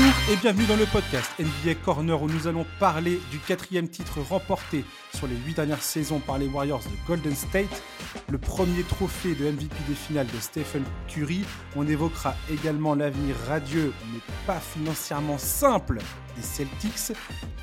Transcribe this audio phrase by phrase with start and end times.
[0.00, 4.20] Bonjour et bienvenue dans le podcast NBA Corner où nous allons parler du quatrième titre
[4.22, 4.82] remporté
[5.14, 7.82] sur les huit dernières saisons par les Warriors de Golden State,
[8.30, 11.44] le premier trophée de MVP des finales de Stephen Curry.
[11.76, 15.98] On évoquera également l'avenir radieux mais pas financièrement simple
[16.34, 17.14] des Celtics.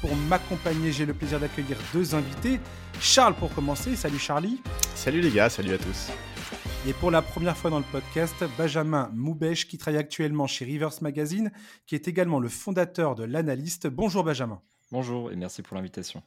[0.01, 2.59] Pour m'accompagner, j'ai le plaisir d'accueillir deux invités.
[2.99, 3.95] Charles pour commencer.
[3.95, 4.61] Salut Charlie.
[4.93, 6.11] Salut les gars, salut à tous.
[6.87, 10.93] Et pour la première fois dans le podcast, Benjamin Moubèche, qui travaille actuellement chez Rivers
[11.01, 11.51] Magazine,
[11.85, 13.87] qui est également le fondateur de l'analyste.
[13.87, 14.61] Bonjour Benjamin.
[14.93, 16.23] Bonjour et merci pour l'invitation.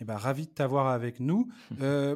[0.00, 1.48] Eh ben, ravi de t'avoir avec nous.
[1.80, 2.14] Euh,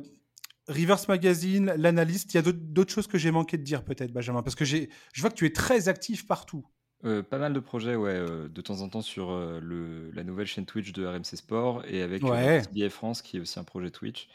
[0.69, 4.45] Rivers Magazine, l'analyste, il y a d'autres choses que j'ai manqué de dire peut-être, Benjamin,
[4.45, 4.87] parce que je
[5.19, 6.65] vois que tu es très actif partout.
[7.05, 10.47] Euh, pas mal de projets, ouais, euh, de temps en temps sur le, la nouvelle
[10.47, 12.63] chaîne Twitch de RMC Sport et avec ouais.
[12.91, 14.29] France qui est aussi un projet Twitch.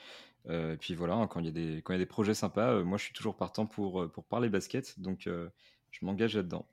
[0.50, 3.04] Euh, et puis voilà, hein, quand il y, a des, projets sympas, euh, moi je
[3.04, 5.28] suis toujours partant pour, euh, parler basket, donc
[5.92, 6.66] je m'engage là-dedans.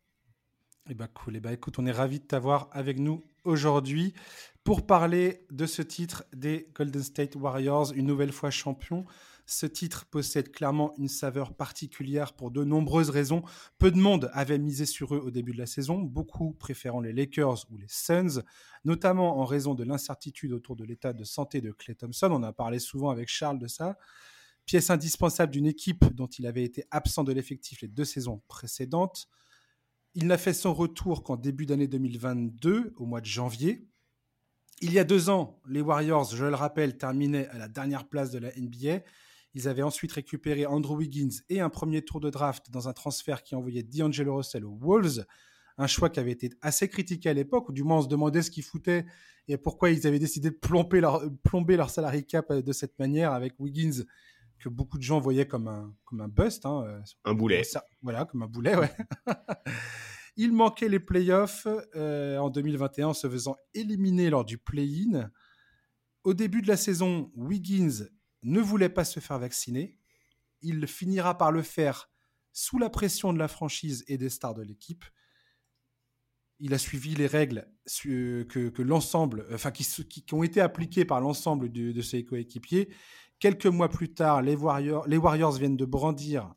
[0.91, 4.13] Eh bah cool, et bah écoute, on est ravis de t'avoir avec nous aujourd'hui
[4.65, 9.07] pour parler de ce titre des Golden State Warriors, une nouvelle fois champion.
[9.47, 13.43] Ce titre possède clairement une saveur particulière pour de nombreuses raisons.
[13.79, 17.13] Peu de monde avait misé sur eux au début de la saison, beaucoup préférant les
[17.13, 18.43] Lakers ou les Suns,
[18.85, 22.31] notamment en raison de l'incertitude autour de l'état de santé de Clay Thompson.
[22.31, 23.99] On a parlé souvent avec Charles de ça.
[24.65, 29.29] Pièce indispensable d'une équipe dont il avait été absent de l'effectif les deux saisons précédentes.
[30.15, 33.87] Il n'a fait son retour qu'en début d'année 2022, au mois de janvier.
[34.81, 38.31] Il y a deux ans, les Warriors, je le rappelle, terminaient à la dernière place
[38.31, 39.03] de la NBA
[39.55, 43.43] ils avaient ensuite récupéré Andrew Wiggins et un premier tour de draft dans un transfert
[43.43, 45.25] qui envoyait D'Angelo Russell aux Wolves.
[45.79, 48.43] Un choix qui avait été assez critiqué à l'époque, ou du moins on se demandait
[48.43, 49.07] ce qu'ils foutaient
[49.49, 53.33] et pourquoi ils avaient décidé de plomber leur, plomber leur salary cap de cette manière
[53.33, 54.05] avec Wiggins,
[54.59, 56.65] que beaucoup de gens voyaient comme un, comme un bust.
[56.65, 57.63] Hein, euh, un boulet.
[58.03, 58.91] voilà, comme un boulet, ouais.
[60.37, 65.31] Il manquait les playoffs euh, en 2021 en se faisant éliminer lors du play-in.
[66.25, 68.09] Au début de la saison, Wiggins
[68.45, 69.99] ne voulait pas se faire vacciner.
[70.63, 72.11] Il finira par le faire
[72.53, 75.05] sous la pression de la franchise et des stars de l'équipe.
[76.61, 77.69] Il a suivi les règles
[78.01, 82.95] que, l'ensemble, enfin qui, ont été appliquées par l'ensemble de, ses coéquipiers.
[83.41, 86.55] Quelques mois plus tard, les Warriors, les Warriors viennent de brandir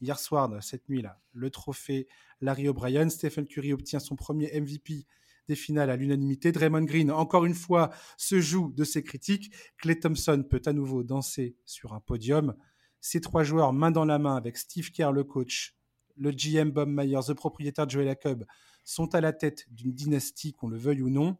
[0.00, 2.08] hier soir, cette nuit-là, le trophée
[2.40, 3.08] Larry O'Brien.
[3.10, 5.06] Stephen Curry obtient son premier MVP
[5.48, 6.52] des finales à l'unanimité.
[6.52, 9.52] Draymond Green, encore une fois, se joue de ses critiques.
[9.78, 12.54] Clay Thompson peut à nouveau danser sur un podium.
[13.00, 15.76] Ces trois joueurs, main dans la main, avec Steve Kerr, le coach,
[16.16, 18.46] le GM Bob Myers, le propriétaire de Joel Jacob,
[18.84, 21.36] sont à la tête d'une dynastie, qu'on le veuille ou non,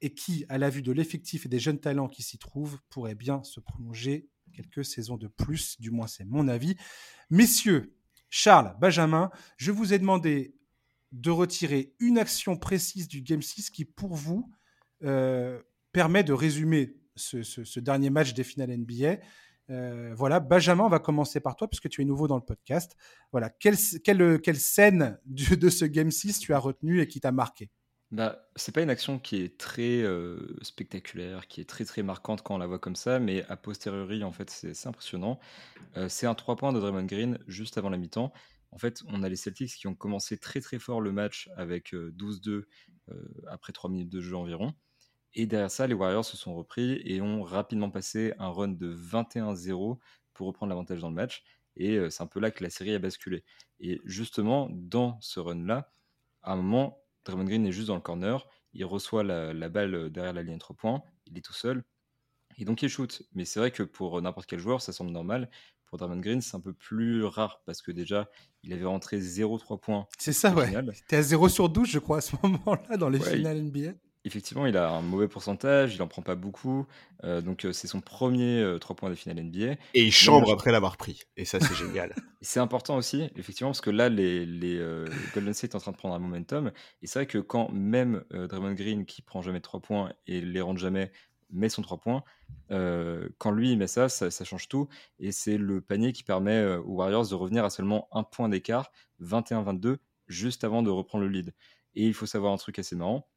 [0.00, 3.14] et qui, à la vue de l'effectif et des jeunes talents qui s'y trouvent, pourrait
[3.14, 6.76] bien se prolonger quelques saisons de plus, du moins c'est mon avis.
[7.30, 7.96] Messieurs,
[8.28, 10.54] Charles, Benjamin, je vous ai demandé
[11.14, 14.50] de retirer une action précise du Game 6 qui, pour vous,
[15.04, 19.18] euh, permet de résumer ce, dernier match des finales NBA.
[19.70, 22.96] Euh, voilà, Benjamin, on va commencer par toi puisque tu es nouveau dans le podcast.
[23.30, 27.70] Voilà, quelle, scène de ce Game 6 tu as retenu et qui t'a marqué?
[28.10, 32.42] Bah, c'est pas une action qui est très euh, spectaculaire, qui est très très marquante
[32.42, 35.38] quand on la voit comme ça, mais a posteriori, en fait, c'est impressionnant.
[36.08, 38.32] c'est un 3 points de Draymond Green juste avant la mi-temps
[38.74, 41.94] en fait, on a les Celtics qui ont commencé très très fort le match avec
[41.94, 42.66] 12-2 euh,
[43.10, 44.74] euh, après 3 minutes de jeu environ.
[45.34, 48.92] Et derrière ça, les Warriors se sont repris et ont rapidement passé un run de
[48.92, 49.98] 21-0
[50.32, 51.44] pour reprendre l'avantage dans le match.
[51.76, 53.44] Et euh, c'est un peu là que la série a basculé.
[53.78, 55.92] Et justement, dans ce run-là,
[56.42, 60.32] à un moment, Draymond Green est juste dans le corner, il reçoit la, balle derrière
[60.32, 61.84] la ligne 3 points, il est tout seul,
[62.58, 63.22] et donc il shoot.
[63.34, 65.48] Mais c'est vrai que pour n'importe quel joueur, ça semble normal
[65.86, 68.28] pour Draymond Green, c'est un peu plus rare parce que déjà,
[68.62, 70.06] il avait rentré 0-3 points.
[70.18, 70.72] C'est ça, ouais.
[70.94, 73.92] C'était à 0 sur 12, je crois, à ce moment-là, dans les finales NBA.
[74.26, 76.86] Effectivement, il a un mauvais pourcentage, il en prend pas beaucoup.
[77.24, 79.72] Euh, donc, euh, c'est son premier 3 euh, points des finales NBA.
[79.92, 81.24] Et il chambre après l'avoir pris.
[81.36, 82.14] Et ça, c'est génial.
[82.40, 84.78] C'est important aussi, effectivement, parce que là, les, les
[85.32, 86.72] Golden State est en train de prendre un momentum.
[87.00, 90.60] Et c'est vrai que quand même Draymond Green, qui prend jamais 3 points et les
[90.60, 91.10] rentre jamais,
[91.50, 92.24] met son 3 points.
[92.70, 94.88] Euh, quand lui il met ça, ça, change tout.
[95.18, 98.48] Et c'est le panier qui permet euh, aux Warriors de revenir à seulement un point
[98.48, 98.90] d'écart,
[99.22, 99.98] 21-22,
[100.28, 101.54] juste avant de reprendre le lead.
[101.94, 103.28] Et il faut savoir un truc assez marrant,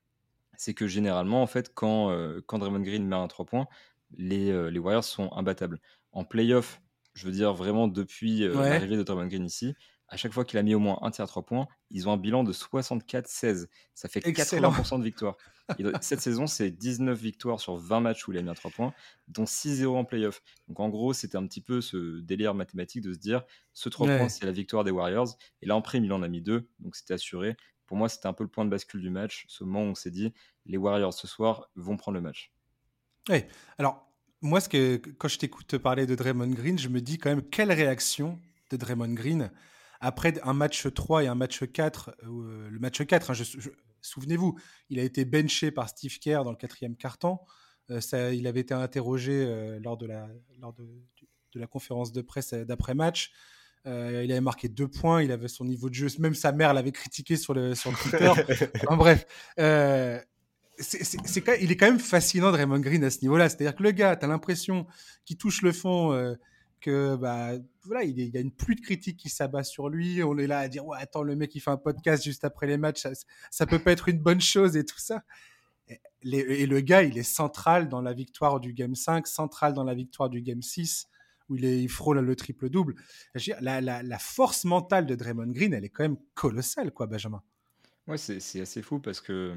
[0.58, 3.68] c'est que généralement, en fait, quand, euh, quand Draymond Green met un 3 points,
[4.18, 5.80] les, les Warriors sont imbattables.
[6.14, 6.82] En playoff,
[7.14, 9.76] je veux dire vraiment depuis l'arrivée de Draymond Green ici,
[10.10, 12.12] à chaque fois qu'il a mis au moins un tir à 3 points, ils ont
[12.12, 13.68] un bilan de 64-16.
[13.94, 15.36] Ça fait 80% de victoires.
[16.02, 18.94] cette saison, c'est 19 victoires sur 20 matchs où il a mis un 3 points,
[19.28, 20.42] dont 6-0 en playoff.
[20.68, 23.44] Donc en gros, c'était un petit peu ce délire mathématique de se dire
[23.74, 25.38] ce 3 points, c'est la victoire des Warriors.
[25.62, 27.58] Et là, en prime, il en a mis deux, donc c'était assuré.
[27.86, 29.96] pour moi, c'était un peu le point de bascule du match, ce moment où on
[29.96, 30.34] s'est dit,
[30.66, 32.52] les Warriors ce soir vont prendre le match.
[33.30, 33.44] Oui,
[33.78, 34.08] alors
[34.42, 37.42] moi, ce que, quand je t'écoute parler de Draymond Green, je me dis quand même
[37.42, 38.40] quelle réaction
[38.70, 39.52] de Draymond Green
[40.00, 42.16] après un match 3 et un match 4.
[42.24, 43.34] Euh, le match 4, hein,
[44.02, 44.58] souvenez-vous,
[44.90, 47.46] il a été benché par Steve Kerr dans le quatrième quart-temps.
[47.90, 50.28] Euh, il avait été interrogé euh, lors, de la,
[50.60, 50.84] lors de,
[51.54, 53.32] de, la conférence de presse d'après-match.
[53.86, 56.08] il avait marqué deux points, il avait son niveau de jeu.
[56.20, 58.30] Même sa mère l'avait critiqué sur, le, sur Twitter.
[58.76, 59.26] enfin, bref,
[60.80, 63.50] c'est, il est quand même fascinant Draymond Green à ce niveau-là.
[63.50, 64.86] C'est-à-dire que le gars, tu as l'impression
[65.26, 66.36] qu'il touche le fond, euh,
[66.80, 67.54] que bah,
[67.84, 70.24] voilà, il, y a une pluie de critiques qui s'abat sur lui.
[70.24, 72.68] On est là à dire ouais, attends, le mec il fait un podcast juste après
[72.68, 73.12] les matchs, ça,
[73.52, 75.24] ça peut pas être une bonne chose et tout ça.
[76.24, 79.94] Et, le gars, il est central dans la victoire du Game 5, central dans la
[79.94, 81.08] victoire du Game 6,
[81.50, 82.96] où il, frôle le triple-double.
[83.62, 87.42] La, la, la, force mentale de Draymond Green, elle est quand même colossale, quoi, Benjamin.
[88.08, 89.56] Ouais, c'est assez fou parce que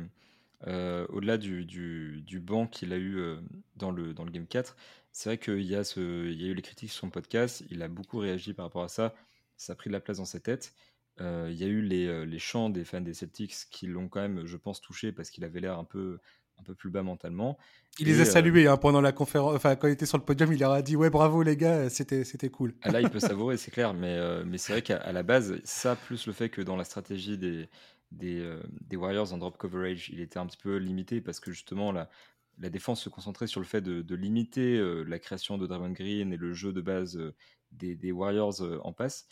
[0.66, 3.40] euh, au-delà du, du, banc qu'il a eu euh,
[3.76, 4.76] dans, le, dans le Game 4,
[5.12, 7.64] c'est vrai qu'il y, a ce, il y a eu les critiques sur son podcast,
[7.70, 9.14] il a beaucoup réagi par rapport à ça,
[9.56, 10.74] ça a pris de la place dans sa tête.
[11.20, 14.20] Euh, il y a eu les, les, chants des fans des Celtics qui l'ont quand
[14.20, 16.18] même, je pense, touché parce qu'il avait l'air un peu,
[16.58, 17.58] un peu plus bas mentalement.
[17.98, 20.52] Il les a salués hein, pendant la conférence, enfin quand il était sur le podium,
[20.52, 22.74] il leur a dit ouais bravo les gars, c'était c'était cool.
[22.82, 25.96] Ah, là il peut savourer, c'est clair, mais mais c'est vrai qu'à la base ça
[25.96, 27.68] plus le fait que dans la stratégie des
[28.12, 31.52] des, euh, des, Warriors en drop coverage, il était un petit peu limité parce que
[31.52, 32.08] justement la,
[32.60, 35.92] la défense se concentrait sur le fait de, de limiter euh, la création de Draymond
[35.92, 37.34] Green et le jeu de base euh,
[37.72, 39.26] des, des, Warriors en passe.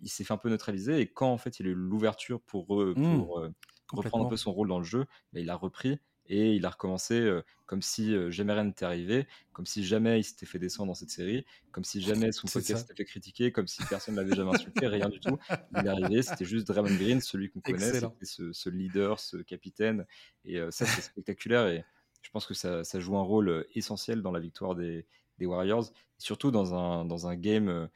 [0.00, 2.74] il s'est fait un peu neutraliser et quand en fait il a eu l'ouverture pour,
[2.74, 3.52] mmh.
[3.92, 6.70] reprendre un peu son rôle dans le jeu, bah, il a repris et il a
[6.70, 7.30] recommencé
[7.66, 11.10] comme si jamais rien n'était arrivé, comme si jamais il s'était fait descendre dans cette
[11.10, 12.00] série, comme si
[12.30, 15.20] jamais son podcast s'était fait critiquer, comme si personne ne l'avait jamais insulté, rien du
[15.20, 15.38] tout.
[15.76, 20.04] Il est arrivé, c'était juste Draymond Green, celui qu'on connaît, c'était ce, leader, ce capitaine,
[20.44, 21.84] et ça c'est spectaculaire et
[22.22, 25.06] je pense que ça, joue un rôle essentiel dans la victoire des,
[25.40, 27.88] Warriors, surtout dans un, dans un game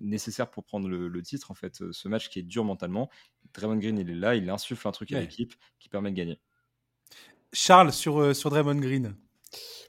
[0.00, 1.50] nécessaire pour prendre le, titre.
[1.50, 3.10] En fait, ce match qui est dur mentalement,
[3.54, 6.38] Draymond Green il est là, il insuffle un truc à l'équipe qui permet de gagner.
[7.54, 9.16] Charles sur, euh, sur Draymond Green.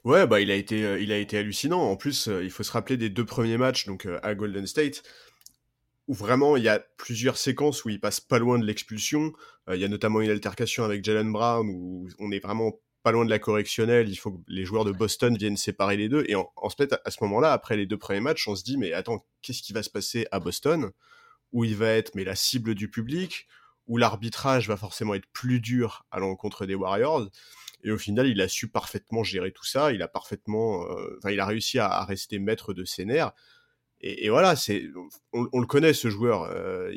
[0.04, 1.82] Ouais, bah il a été, euh, il a été hallucinant.
[1.82, 5.02] En plus, euh, il faut se rappeler des deux premiers matchs donc à Golden State
[6.06, 9.32] où vraiment il y a plusieurs séquences où il passe pas loin de l'expulsion.
[9.72, 13.24] il y a notamment une altercation avec Jalen Brown où on est vraiment pas loin
[13.24, 14.08] de la correctionnelle.
[14.08, 16.24] Il faut que les joueurs de Boston viennent séparer les deux.
[16.26, 18.76] Et en, en fait, à ce moment-là, après les deux premiers matchs, on se dit
[18.76, 20.90] mais attends, qu'est-ce qui va se passer à Boston?
[21.52, 23.46] Où il va être mais la cible du public?
[23.86, 27.30] Où l'arbitrage va forcément être plus dur à l'encontre des Warriors?
[27.84, 29.92] Et au final, il a su parfaitement gérer tout ça.
[29.92, 33.30] Il a parfaitement, euh, enfin, il a réussi à, rester maître de ses nerfs.
[34.00, 34.90] Et, voilà, c'est,
[35.32, 36.42] on, le connaît ce joueur.
[36.42, 36.92] Euh,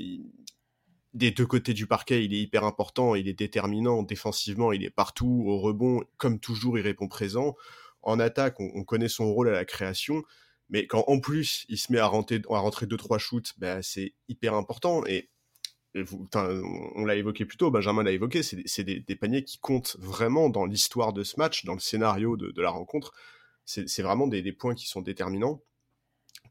[1.14, 4.90] des deux côtés du parquet, il est hyper important, il est déterminant défensivement, il est
[4.90, 7.56] partout au rebond, comme toujours, il répond présent.
[8.02, 10.24] En attaque, on, connaît son rôle à la création,
[10.70, 13.82] mais quand en plus il se met à rentrer, à rentrer deux trois shoots, ben,
[13.82, 15.06] c'est hyper important.
[15.06, 15.30] Et
[15.96, 20.66] on l'a évoqué plus tôt, Benjamin l'a évoqué, c'est des, paniers qui comptent vraiment dans
[20.66, 23.12] l'histoire de ce match, dans le scénario de, la rencontre.
[23.66, 25.62] C'est vraiment des, points qui sont déterminants,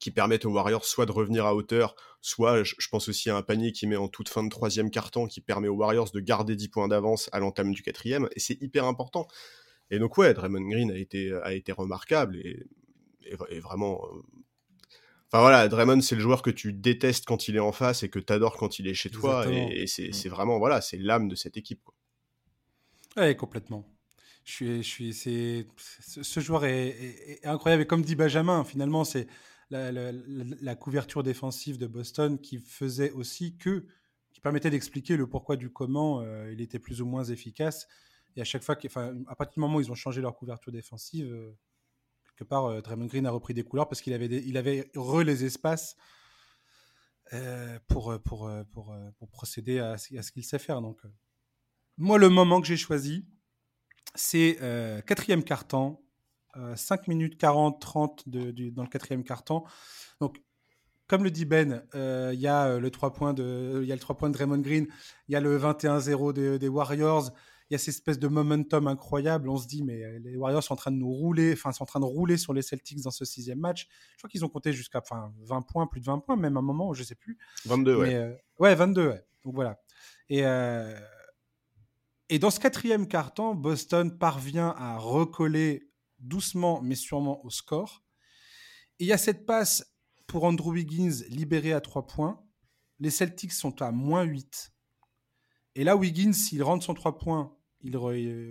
[0.00, 3.42] qui permettent aux Warriors soit de revenir à hauteur, soit je, pense aussi à un
[3.42, 6.56] panier qui met en toute fin de troisième carton, qui permet aux Warriors de garder
[6.56, 9.26] 10 points d'avance à l'entame du quatrième, et c'est hyper important.
[9.90, 12.66] Et donc ouais, Draymond Green a été, a été remarquable et,
[13.50, 14.22] et vraiment euh,
[15.30, 18.08] Enfin voilà, Draymond, c'est le joueur que tu détestes quand il est en face et
[18.08, 19.46] que tu adores quand il est chez toi.
[19.46, 20.12] Et, mm.
[20.12, 21.82] c'est vraiment, voilà, c'est l'âme de cette équipe.
[23.16, 23.86] Oui, complètement.
[24.44, 25.66] Je suis, je suis, c'est,
[26.00, 27.82] ce joueur est, incroyable.
[27.82, 29.26] Et comme dit Benjamin, finalement, c'est
[29.70, 33.86] la, couverture défensive de Boston qui faisait aussi que,
[34.32, 37.86] qui permettait d'expliquer le pourquoi du comment euh, il était plus ou moins efficace.
[38.36, 40.72] Et à chaque fois, enfin, à partir du moment où ils ont changé leur couverture
[40.72, 41.50] défensive, euh,
[42.24, 45.22] quelque part, euh, Draymond Green a repris des couleurs parce qu'il avait, il avait re
[45.22, 45.96] les espaces
[47.88, 50.80] pour, pour, pour, pour, procéder à, ce qu'il sait faire.
[50.80, 51.02] Donc,
[51.98, 53.26] moi, le moment que j'ai choisi,
[54.14, 54.56] c'est
[55.04, 56.00] quatrième quart-temps,
[56.74, 59.64] 5 minutes 40, 30 de, dans le quatrième quart-temps.
[60.20, 60.42] Donc,
[61.06, 64.00] comme le dit Ben, il y a le 3 points de, il y a le
[64.00, 64.86] 3 points de Draymond Green,
[65.28, 67.32] il y a le 21-0 des, des, Warriors,
[67.70, 69.48] il y a cette espèce de momentum incroyable.
[69.48, 71.82] On se dit, mais euh, les Warriors sont en train de nous rouler, enfin, sont
[71.82, 73.88] en train de rouler sur les Celtics dans ce sixième match.
[74.12, 76.60] Je crois qu'ils ont compté jusqu'à enfin, 20 points, plus de 20 points, même à
[76.60, 77.36] un moment, je sais plus.
[77.66, 78.14] 22, ouais.
[78.14, 79.24] Euh, ouais, 22, ouais.
[79.44, 79.78] Donc voilà.
[80.30, 80.98] Et, euh,
[82.30, 85.87] et dans ce quatrième quart-temps, Boston parvient à recoller
[86.18, 88.04] doucement, mais sûrement au score.
[88.98, 89.94] Et il y a cette passe
[90.26, 92.44] pour Andrew Wiggins libéré à 3 points.
[92.98, 94.72] Les Celtics sont à moins 8.
[95.74, 97.96] Et là, Wiggins, s'il rentre son 3 points, il,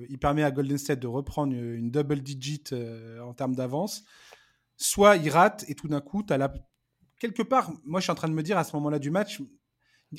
[0.10, 2.64] il, permet à Golden State de reprendre une double digit
[3.22, 4.06] en termes d'avance.
[4.78, 6.54] Soit il rate et tout d'un coup, tu as la...
[7.20, 9.42] quelque part, moi je suis en train de me dire à ce moment-là du match,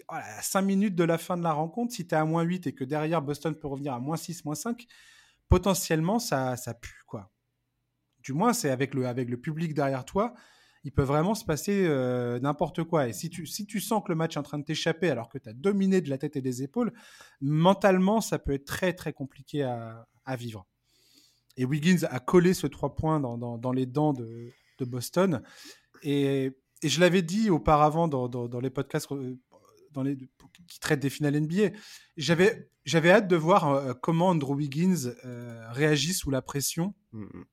[0.08, 2.66] à 5 minutes de la fin de la rencontre, si tu es à moins 8
[2.66, 4.86] et que derrière Boston peut revenir à moins 6, moins 5,
[5.48, 7.02] potentiellement ça, ça pue.
[7.06, 7.32] quoi.
[8.28, 10.34] Du moins, c'est avec le, public derrière toi,
[10.84, 13.08] il peut vraiment se passer euh, n'importe quoi.
[13.08, 15.30] Et si tu, si tu sens que le match est en train de t'échapper alors
[15.30, 16.92] que tu as dominé de la tête et des épaules,
[17.40, 20.06] mentalement, ça peut être très très compliqué à,
[20.36, 20.66] vivre.
[21.56, 25.40] Et Wiggins a collé ce 3 points dans, les dents de, Boston.
[26.02, 29.38] Et, et je l'avais dit auparavant dans, les podcasts euh,
[29.92, 30.18] dans les,
[30.68, 31.70] qui traitent des finales NBA.
[32.18, 35.14] J'avais, j'avais hâte de voir euh, comment Andrew Wiggins
[35.70, 36.92] réagit sous la pression.
[37.12, 37.44] Mm, mm.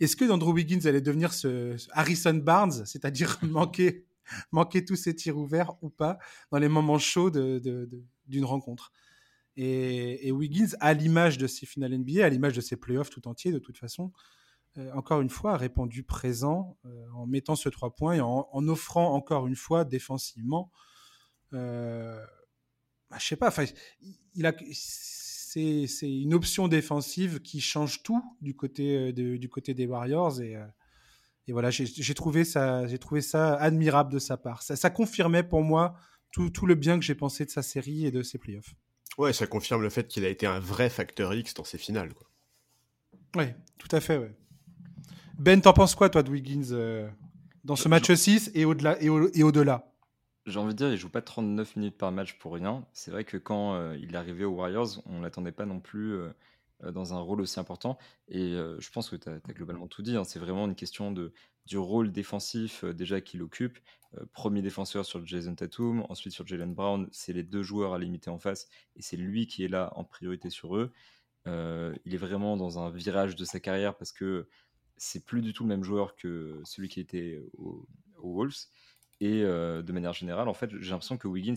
[0.00, 4.06] Est-ce que Andrew Wiggins allait devenir ce, Harrison Barnes, c'est-à-dire manquer,
[4.52, 6.18] manquer tous ses tirs ouverts ou pas
[6.50, 8.92] dans les moments chauds d'une rencontre?
[9.56, 13.52] Et, Wiggins, à l'image de ses finales NBA, à l'image de ses playoffs tout entiers,
[13.52, 14.12] de toute façon,
[14.76, 18.68] euh, encore une fois, a répondu présent euh, en mettant ce trois points et en,
[18.68, 20.72] offrant encore une fois défensivement.
[21.52, 22.18] Euh,
[23.10, 23.54] bah, je sais pas,
[24.34, 24.52] il a
[25.54, 30.40] c'est une option défensive qui change tout du côté, euh, du côté des Warriors.
[30.40, 30.64] Et, euh,
[31.46, 34.62] et voilà, j'ai trouvé, ça, trouvé ça admirable de sa part.
[34.62, 35.94] Ça, ça confirmait pour moi
[36.32, 38.74] tout, tout le bien que j'ai pensé de sa série et de ses playoffs.
[39.18, 42.12] Ouais, ça confirme le fait qu'il a été un vrai facteur X dans ses finales.
[42.14, 42.26] Quoi.
[43.36, 44.18] Ouais, tout à fait.
[44.18, 44.34] Ouais.
[45.38, 47.08] Ben, t'en penses quoi, toi, de Wiggins, euh,
[47.62, 49.93] dans ce match 6 et au-delà et au-delà?
[50.46, 52.86] J'ai envie de dire, il joue pas 39 minutes par match pour rien.
[52.92, 56.12] C'est vrai que quand euh, il est arrivé aux Warriors, on l'attendait pas non plus
[56.14, 56.28] euh,
[56.84, 57.98] euh, dans un rôle aussi important.
[58.28, 60.16] Et je pense que tu as, globalement tout dit.
[60.16, 60.24] Hein.
[60.24, 61.32] C'est vraiment une question de,
[61.66, 63.78] du rôle défensif déjà qu'il occupe.
[64.32, 67.08] premier défenseur sur Jason Tatum, ensuite sur Jalen Brown.
[67.12, 68.68] C'est les deux joueurs à limiter en face.
[68.96, 70.92] Et c'est lui qui est là en priorité sur eux.
[71.46, 74.46] il est vraiment dans un virage de sa carrière parce que
[74.96, 77.86] c'est plus du tout le même joueur que celui qui était aux
[78.18, 78.68] Wolves.
[79.20, 81.54] Et euh, de manière générale, en fait, j'ai l'impression que Wiggins,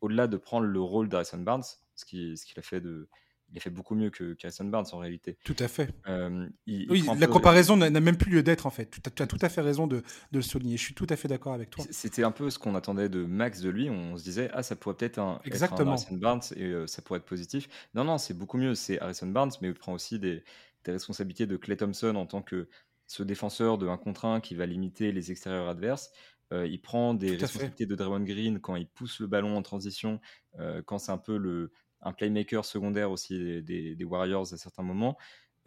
[0.00, 1.64] au-delà de prendre le rôle d'Harrison Barnes,
[1.94, 3.08] ce qu'il ce qu'il a fait de,
[3.52, 5.36] il a fait beaucoup mieux que Harrison Barnes en réalité.
[5.44, 5.90] Tout à fait.
[6.08, 8.90] Euh, oui, la comparaison n'a même plus lieu d'être en fait.
[8.90, 10.76] Tu as, tout à fait raison de, de, le souligner.
[10.76, 11.84] Je suis tout à fait d'accord avec toi.
[11.90, 13.90] C'était un peu ce qu'on attendait de Max de lui.
[13.90, 15.92] On se disait, ah, ça pourrait peut-être un, Exactement.
[15.92, 17.68] Harrison Barnes et euh, ça pourrait être positif.
[17.94, 18.74] Non, non, c'est beaucoup mieux.
[18.74, 20.44] C'est Harrison Barnes, mais il prend aussi des,
[20.84, 22.68] des, responsabilités de Clay Thompson en tant que
[23.06, 26.12] ce défenseur de 1 contre 1 qui va limiter les extérieurs adverses.
[26.52, 30.20] Euh, il prend des responsabilités de Draymond Green quand il pousse le ballon en transition,
[30.58, 35.16] euh, quand c'est un peu le, un playmaker secondaire aussi des, Warriors à certains moments.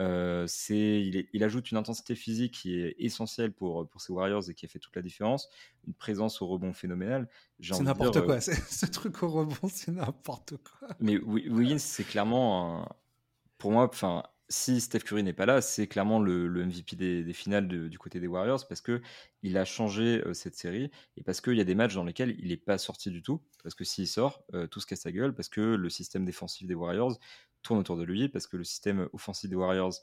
[0.01, 4.55] Euh, il, il, ajoute une intensité physique qui est essentielle pour, pour ces Warriors et
[4.55, 5.49] qui a fait toute la différence.
[5.87, 7.29] Une présence au rebond phénoménale.
[7.61, 8.41] C'est n'importe quoi.
[8.41, 10.89] Ce truc au rebond, c'est n'importe quoi.
[10.99, 12.89] Mais Wiggins, c'est clairement,
[13.59, 14.23] pour moi, enfin,
[14.53, 18.27] si Steph Curry n'est pas là, c'est clairement le, MVP des, finales du côté des
[18.27, 19.01] Warriors parce que
[19.41, 22.35] il a changé euh, cette série et parce qu'il y a des matchs dans lesquels
[22.39, 23.41] il n'est pas sorti du tout.
[23.63, 26.67] Parce que s'il sort, euh, tout se casse sa gueule parce que le système défensif
[26.67, 27.19] des Warriors
[27.63, 29.95] tourne autour de lui, parce que le système offensif des Warriors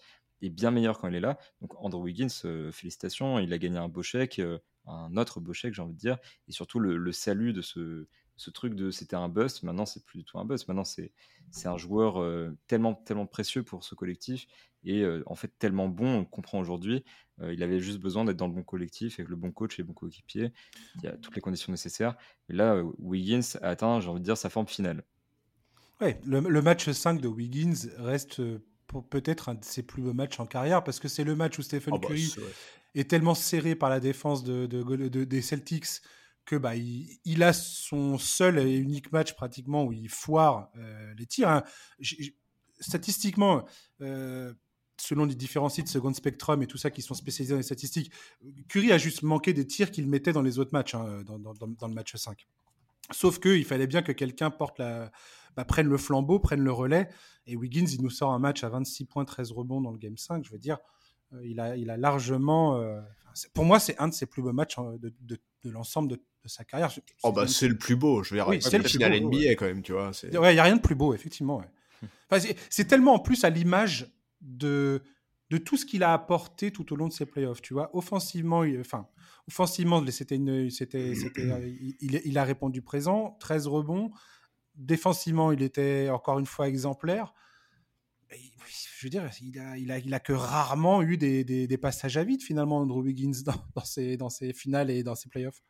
[0.42, 1.38] est bien meilleur quand il est là.
[1.60, 4.40] Donc Andrew Wiggins, euh, félicitations, il a gagné un beau chèque,
[4.86, 8.08] un autre beau chèque, j'ai envie de dire, et surtout le salut de ce,
[8.40, 11.12] ce truc de c'était un bust, maintenant c'est plus du tout un bust, maintenant c'est
[11.50, 14.46] c'est un joueur euh, tellement tellement précieux pour ce collectif
[14.82, 17.04] et euh, en fait tellement bon, on comprend aujourd'hui,
[17.42, 19.82] euh, il avait juste besoin d'être dans le bon collectif avec le bon coach et
[19.82, 20.54] le bon coéquipier,
[20.96, 22.16] il y a toutes les conditions nécessaires.
[22.48, 25.04] Et là Wiggins a atteint, j'ai envie de dire sa forme finale.
[26.00, 28.40] Ouais, le, match 5 de Wiggins reste
[29.10, 31.62] peut-être un de ses plus beaux matchs en carrière parce que c'est le match où
[31.62, 32.34] Stephen ah bah, Curry
[32.94, 36.00] est, tellement serré par la défense de, de des Celtics
[36.50, 41.24] que bah, il, a son seul et unique match pratiquement où il foire euh, les
[41.24, 41.48] tirs.
[41.48, 41.62] Hein.
[42.80, 43.64] Statistiquement,
[44.00, 44.52] euh,
[44.96, 48.10] selon les différents sites, Second Spectrum et tout ça qui sont spécialisés dans les statistiques,
[48.66, 51.94] Curry a juste manqué des tirs qu'il mettait dans les autres matchs, hein, dans, le
[51.94, 52.48] match 5.
[53.12, 55.12] Sauf qu'il fallait bien que quelqu'un porte la,
[55.54, 57.08] bah, prenne le flambeau, prenne le relais.
[57.46, 60.16] Et Wiggins, il nous sort un match à 26 points, 13 rebonds dans le Game
[60.16, 60.44] 5.
[60.44, 60.78] Je veux dire,
[61.32, 62.82] euh, il, a, largement.
[63.54, 66.48] pour moi, c'est un de ses plus beaux matchs de, de, de l'ensemble de, de
[66.48, 66.90] sa carrière.
[67.22, 69.56] Oh bah c'est le plus beau, je dire, oui, c'est le final NBA ouais.
[69.56, 70.10] quand même, tu vois.
[70.24, 71.62] Il n'y a rien de plus beau, effectivement.
[72.30, 75.02] Enfin, c'est tellement en plus à l'image de,
[75.50, 77.94] de tout ce qu'il a apporté tout au long de ses playoffs, tu vois.
[77.94, 79.08] Offensivement, il, enfin,
[79.48, 84.10] offensivement, c'était une, c'était, il, il, a répondu présent, 13 rebonds.
[84.76, 87.34] Défensivement, il était encore une fois exemplaire.
[88.30, 91.78] Je veux dire, il a, il a, il a que rarement eu des, des, des
[91.78, 95.28] passages à vide finalement, Andrew Wiggins dans, dans, ses, dans ses finales et dans ses
[95.28, 95.62] playoffs.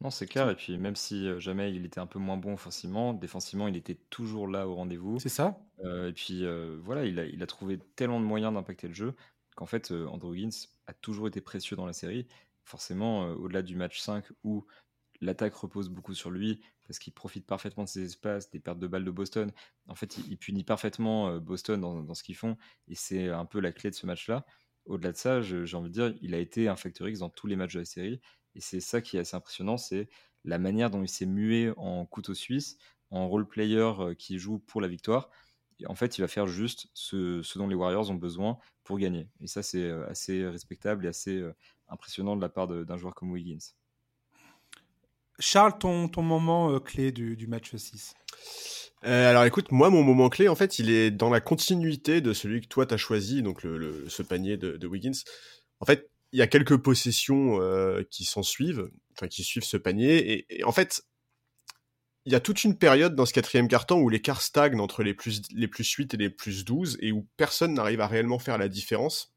[0.00, 0.50] Non, c'est clair.
[0.50, 3.94] Et puis, même si jamais il était un peu moins bon offensivement, défensivement, il était
[4.10, 5.18] toujours là au rendez-vous.
[5.18, 5.58] C'est ça.
[5.82, 6.44] et puis,
[6.82, 9.14] voilà, il a, il a trouvé tellement de moyens d'impacter le jeu
[9.54, 12.26] qu'en fait, Andrew Higgins a toujours été précieux dans la série.
[12.64, 14.66] Forcément, au-delà du match 5 où
[15.20, 18.86] l'attaque repose beaucoup sur lui parce qu'il profite parfaitement de ses espaces, des pertes de
[18.86, 19.50] balles de Boston.
[19.88, 23.60] En fait, il, punit parfaitement Boston dans, dans ce qu'ils font et c'est un peu
[23.60, 24.44] la clé de ce match-là.
[24.84, 27.48] Au-delà de ça, j'ai envie de dire, il a été un Factor X dans tous
[27.48, 28.20] les matchs de la série
[28.56, 30.08] et c'est ça qui est assez impressionnant, c'est
[30.44, 32.78] la manière dont il s'est mué en couteau suisse,
[33.10, 35.30] en role player qui joue pour la victoire.
[35.86, 39.28] en fait, il va faire juste ce, dont les Warriors ont besoin pour gagner.
[39.40, 41.44] Et ça, c'est assez respectable et assez
[41.88, 43.74] impressionnant de la part d'un joueur comme Wiggins.
[45.38, 48.14] Charles, ton, ton moment clé du, match 6
[49.02, 52.60] alors écoute, moi mon moment clé en fait il est dans la continuité de celui
[52.60, 55.12] que toi t'as choisi, donc le, ce panier de, de, Wiggins.
[55.78, 60.46] En fait, y a quelques possessions euh, qui s'en suivent, enfin qui suivent ce panier.
[60.50, 61.02] Et, en fait,
[62.24, 65.14] il y a toute une période dans ce quatrième carton où l'écart stagne entre les
[65.14, 68.58] plus, les plus 8 et les plus 12 et où personne n'arrive à réellement faire
[68.58, 69.36] la différence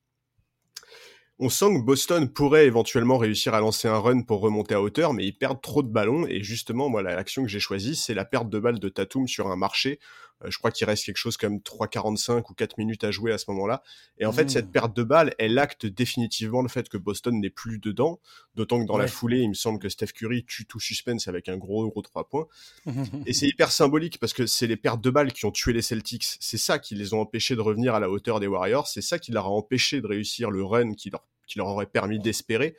[1.42, 5.14] on sent que Boston pourrait éventuellement réussir à lancer un run pour remonter à hauteur,
[5.14, 6.28] mais ils perdent trop de ballons.
[6.28, 9.48] Et justement, moi, l'action que j'ai choisie, c'est la perte de balles de Tatum sur
[9.48, 10.00] un marché.
[10.46, 13.46] Je crois qu'il reste quelque chose comme 3,45 ou 4 minutes à jouer à ce
[13.50, 13.84] moment-là.
[14.18, 17.50] Et en fait, cette perte de balles, elle acte définitivement le fait que Boston n'est
[17.50, 18.20] plus dedans.
[18.56, 21.50] D'autant que dans la foulée, il me semble que Steph Curry tue tout suspense avec
[21.50, 22.48] un gros gros 3 points.
[23.26, 25.82] et c'est hyper symbolique parce que c'est les pertes de balles qui ont tué les
[25.82, 26.38] Celtics.
[26.40, 28.88] C'est ça qui les ont empêchés de revenir à la hauteur des Warriors.
[28.88, 31.88] C'est ça qui leur a empêché de réussir le run qui leur qui leur aurait
[31.88, 32.78] permis d'espérer.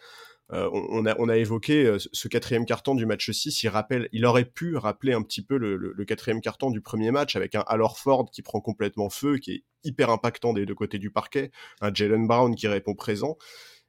[0.53, 4.09] Euh, on, a, on, a, évoqué euh, ce quatrième carton du match 6, il, rappelle,
[4.13, 7.65] il aurait pu rappeler un petit peu le, quatrième carton du premier match avec un
[7.67, 11.51] Al Ford qui prend complètement feu, qui est hyper impactant des deux côtés du parquet,
[11.81, 13.37] un Jalen Brown qui répond présent,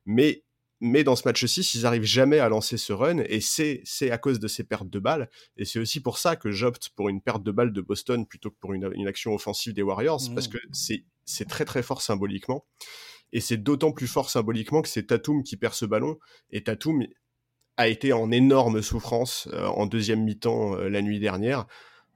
[0.05, 0.43] mais,
[0.79, 4.11] mais dans ce match 6, ils arrivent jamais à lancer ce run, et c'est, c'est
[4.11, 7.09] à cause de ces pertes de balles, et c'est aussi pour ça que j'opte pour
[7.09, 10.21] une perte de balles de Boston plutôt que pour une, une action offensive des Warriors,
[10.35, 10.51] parce mmh.
[10.51, 12.65] que c'est, c'est très très fort symboliquement.
[13.33, 16.17] Et c'est d'autant plus fort symboliquement que c'est Tatum qui perd ce ballon.
[16.49, 17.05] Et Tatum
[17.77, 21.65] a été en énorme souffrance euh, en deuxième mi-temps euh, la nuit dernière.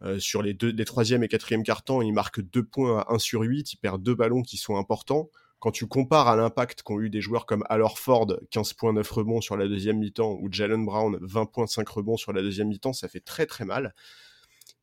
[0.02, 3.20] Euh, sur les deux, des troisième et quatrième cartons, il marque deux points à 1
[3.20, 5.30] sur 8, il perd deux ballons qui sont importants.
[5.60, 9.10] Quand tu compares à l'impact qu'ont eu des joueurs comme Al Ford, 15 points 9
[9.10, 12.68] rebonds sur la deuxième mi-temps, ou Jalen Brown, 20 points 5 rebonds sur la deuxième
[12.68, 13.96] mi-temps, ça fait très très mal.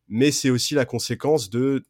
[0.09, 1.85] Mais c'est aussi la conséquence de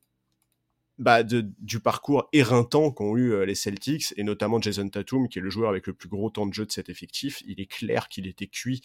[0.98, 5.42] bah, du parcours éreintant qu'ont eu euh, les Celtics, et notamment Jason Tatum, qui est
[5.42, 7.42] le joueur avec le plus gros temps de jeu de cet effectif.
[7.46, 8.82] Il est clair qu'il était cuit.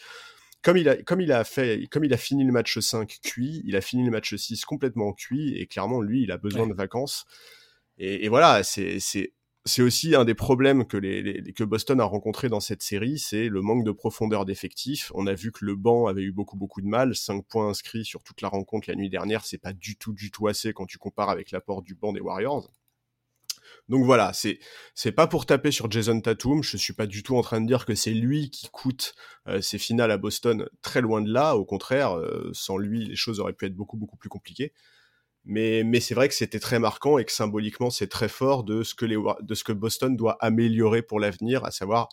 [0.63, 3.61] Comme il, a, comme, il a fait, comme il a fini le match 5 cuit,
[3.65, 6.73] il a fini le match 6 complètement cuit, et clairement, lui, il a besoin de
[6.73, 7.25] vacances.
[7.97, 8.99] Et, et voilà, c'est
[9.67, 13.49] c'est aussi un des problèmes que, les, que Boston a rencontré dans cette série, c'est
[13.49, 15.11] le manque de profondeur d'effectifs.
[15.13, 18.05] On a vu que le banc avait eu beaucoup beaucoup de mal, 5 points inscrits
[18.05, 20.85] sur toute la rencontre la nuit dernière, c'est pas du tout du tout assez quand
[20.85, 22.71] tu compares avec l'apport du banc des Warriors.
[23.89, 24.59] Donc voilà, c'est
[24.95, 27.67] c'est pas pour taper sur Jason Tatum, je suis pas du tout en train de
[27.67, 29.15] dire que c'est lui qui coûte
[29.47, 33.15] euh, ces finales à Boston, très loin de là, au contraire, euh, sans lui les
[33.15, 34.73] choses auraient pu être beaucoup beaucoup plus compliquées.
[35.49, 38.93] Mais, c'est vrai que c'était très marquant et que symboliquement, c'est très fort de ce
[38.93, 42.09] que, Boston doit améliorer pour l'avenir, à savoir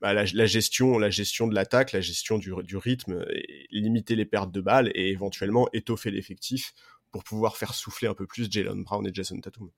[0.00, 3.24] bah, la, gestion, la gestion de l'attaque, la gestion du, rythme,
[3.70, 6.72] limiter les pertes de balles et éventuellement étoffer l'effectif
[7.10, 9.70] pour pouvoir faire souffler un peu plus Jalen Brown et Jason Tatum.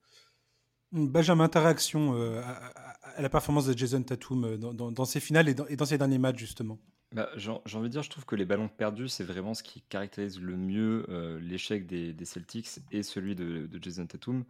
[0.91, 5.49] Benjamin, ta réaction euh, à, la performance de Jason Tatum euh, dans, dans, ses finales
[5.49, 6.79] et dans, et dans ses derniers matchs, justement
[7.13, 9.81] bah, J'ai envie de dire, je trouve que les ballons perdus, c'est vraiment ce qui
[9.81, 14.43] caractérise le mieux euh, l'échec des, Celtics et celui de, Jason Tatum,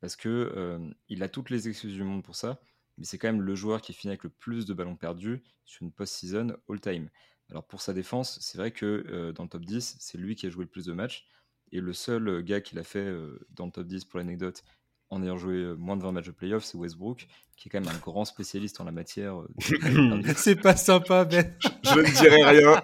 [0.00, 0.78] parce que euh,
[1.08, 2.60] il a toutes les excuses du monde pour ça,
[2.98, 5.82] mais c'est quand même le joueur qui finit avec le plus de ballons perdus sur
[5.82, 7.08] une post-season all-time.
[7.50, 10.46] Alors pour sa défense, c'est vrai que euh, dans le top 10, c'est lui qui
[10.46, 11.26] a joué le plus de matchs,
[11.72, 13.08] et le seul gars qui l'a fait
[13.50, 14.64] dans le top 10 pour l'anecdote,
[15.10, 17.80] en ayant joué euh, moins de 20 matchs de playoff, c'est Westbrook, qui est quand
[17.80, 19.40] même un grand spécialiste en la matière.
[19.40, 21.54] Euh, c'est pas sympa, Ben.
[21.82, 22.82] Je ne dirai rien.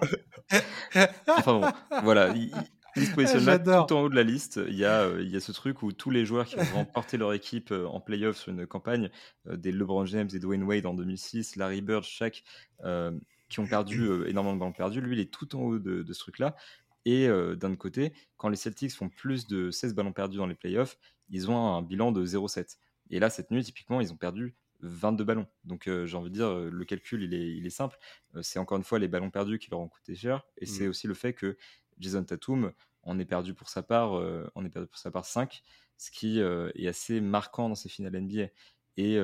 [1.27, 2.33] enfin bon, voilà.
[2.35, 2.51] Il,
[3.05, 4.59] se positionne là tout en haut de la liste.
[4.67, 6.73] Il y, a, euh, il y a ce truc où tous les joueurs qui ont
[6.73, 9.09] remporté leur équipe en playoff sur une campagne,
[9.45, 12.43] des LeBron James et Dwayne Wade en 2006, Larry Bird, Shaq,
[13.49, 16.13] qui ont perdu énormément de ballons perdus, lui, il est tout en haut de, de
[16.13, 16.55] ce truc-là.
[17.05, 20.55] Et d'un autre côté, quand les Celtics font plus de 16 ballons perdus dans les
[20.55, 20.97] playoffs,
[21.29, 22.77] ils ont un bilan de 0,7.
[23.09, 25.47] Et là, cette nuit, typiquement, ils ont perdu 22 ballons.
[25.63, 27.97] Donc, euh, j'ai envie de dire, euh, le calcul, il est, il est simple.
[28.35, 30.45] Euh, c'est encore une fois les ballons perdus qui leur ont coûté cher.
[30.57, 30.89] Et c'est mmh.
[30.89, 31.57] aussi le fait que
[31.99, 32.71] Jason Tatum
[33.03, 35.63] en est perdu pour sa part, est perdu pour sa part 5,
[35.95, 38.49] ce qui est assez marquant dans ces finales NBA.
[38.97, 39.17] Et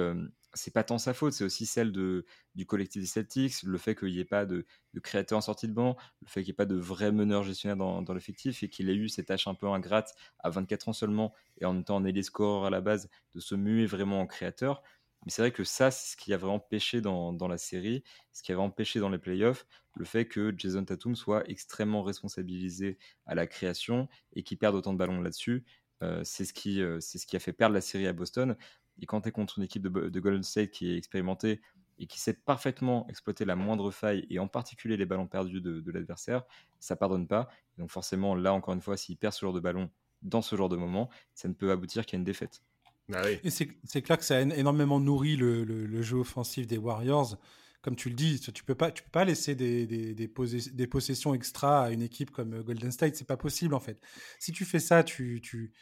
[0.53, 3.95] c'est pas tant sa faute, c'est aussi celle de, du collectif des Celtics, le fait
[3.95, 6.51] qu'il n'y ait pas de, de, créateur en sortie de banc, le fait qu'il n'y
[6.51, 9.55] ait pas de vrai meneur gestionnaire dans, l'effectif et qu'il ait eu cette tâche un
[9.55, 13.09] peu ingrate à 24 ans seulement et en temps en les scoreurs à la base
[13.33, 14.83] de se muer vraiment en créateur.
[15.25, 18.03] Mais c'est vrai que ça, c'est ce qui a vraiment pêché dans, dans, la série,
[18.33, 22.03] ce qui a vraiment pêché dans les playoffs, le fait que Jason Tatum soit extrêmement
[22.03, 25.63] responsabilisé à la création et qu'il perde autant de ballons là-dessus.
[26.03, 28.57] Euh, c'est ce, euh, c'est ce qui a fait perdre la série à Boston.
[29.01, 31.62] Et quand tu es contre une équipe de, Golden State qui est expérimentée
[31.99, 35.91] et qui sait parfaitement exploiter la moindre faille, et en particulier les ballons perdus de,
[35.91, 36.43] l'adversaire,
[36.79, 37.49] ça pardonne pas.
[37.77, 39.89] donc forcément, là, encore une fois, s'il perd ce genre de ballon
[40.21, 42.62] dans ce genre de moment, ça ne peut aboutir qu'à une défaite.
[43.10, 47.38] Bah et c'est clair que ça a énormément nourri le, jeu offensif des Warriors.
[47.82, 51.34] Comme tu le dis, tu peux pas, tu peux pas laisser des, des, des, possessions
[51.34, 53.17] extra à une équipe comme Golden State.
[53.17, 53.99] C'est pas possible en fait.
[54.39, 55.73] Si tu fais ça, tu, tu,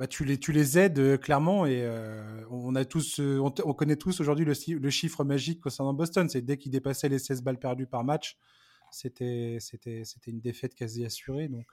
[0.00, 3.74] bah, tu, les, tu les aides euh, clairement et euh, on, a tous, euh, on,
[3.74, 6.26] connaît tous aujourd'hui le, le, chiffre magique concernant Boston.
[6.30, 8.38] C'est dès qu'ils dépassaient les 16 balles perdues par match,
[8.90, 9.58] c'était
[10.26, 11.48] une défaite quasi assurée.
[11.48, 11.66] Donc,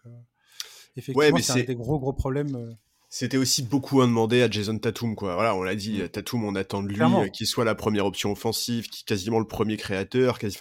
[0.98, 2.76] effectivement, c'est un des gros, gros problèmes.
[3.08, 5.36] C'était aussi beaucoup à demander à Jason Tatum, quoi.
[5.36, 6.10] Voilà, on l'a dit, mm.
[6.10, 9.78] Tatum, on attend de lui qu'il soit la première option offensive, qui quasiment le premier
[9.78, 10.58] créateur, quasi,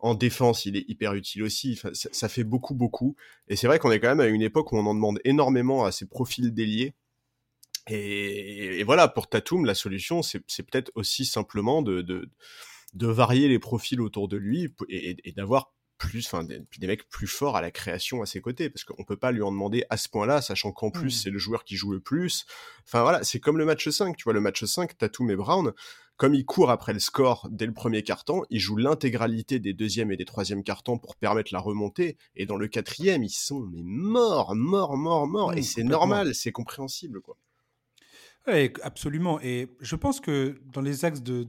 [0.00, 1.76] en défense, il est hyper utile aussi.
[1.76, 3.14] ça, ça, fait beaucoup, beaucoup.
[3.46, 5.84] Et c'est vrai qu'on est quand même à une époque où on en demande énormément
[5.84, 6.92] à ces profils déliés.
[7.88, 12.30] Et, voilà, pour Tatum, la solution, c'est peut-être aussi simplement de, de,
[12.94, 17.08] de, varier les profils autour de lui et, et d'avoir plus, enfin, des, des, mecs
[17.08, 19.84] plus forts à la création à ses côtés, parce qu'on peut pas lui en demander
[19.90, 21.22] à ce point-là, sachant qu'en plus, mmh.
[21.22, 22.46] c'est le joueur qui joue le plus.
[22.86, 25.72] Enfin, voilà, c'est comme le match 5, tu vois, le match 5, Tatum et Brown,
[26.16, 30.12] comme ils courent après le score dès le premier carton, ils jouent l'intégralité des deuxièmes
[30.12, 33.82] et des troisièmes cartons pour permettre la remontée, et dans le quatrième, ils sont mais
[33.82, 37.36] morts, morts, morts, morts, et mmh, c'est normal, c'est compréhensible, quoi.
[38.46, 39.40] Oui, absolument.
[39.40, 41.44] Et je pense que dans les axes de,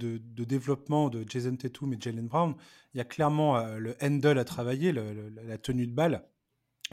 [0.45, 2.55] développement de Jason Tatum et Jalen Brown,
[2.93, 6.23] il y a clairement euh, le handle à travailler, la tenue de balle.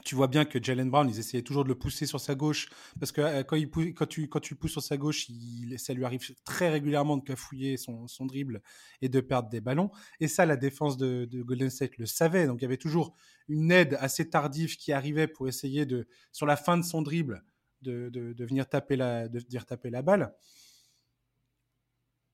[0.05, 2.69] Tu vois bien que Jalen Brown, ils essayaient toujours de le pousser sur sa gauche,
[2.99, 6.71] parce que euh, quand, tu, le pousses sur sa gauche, il, ça lui arrive très
[6.71, 8.63] régulièrement de cafouiller son, son, dribble
[9.03, 9.91] et de perdre des ballons.
[10.19, 12.47] Et ça, la défense de, Golden State le savait.
[12.47, 13.15] Donc il y avait toujours
[13.49, 17.45] une aide assez tardive qui arrivait pour essayer de, sur la fin de son dribble,
[17.83, 20.35] de, venir taper la, de venir taper la balle.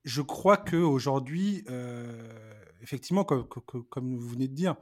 [0.05, 4.77] Je crois qu'aujourd'hui, euh, effectivement, comme, comme, vous venez de dire,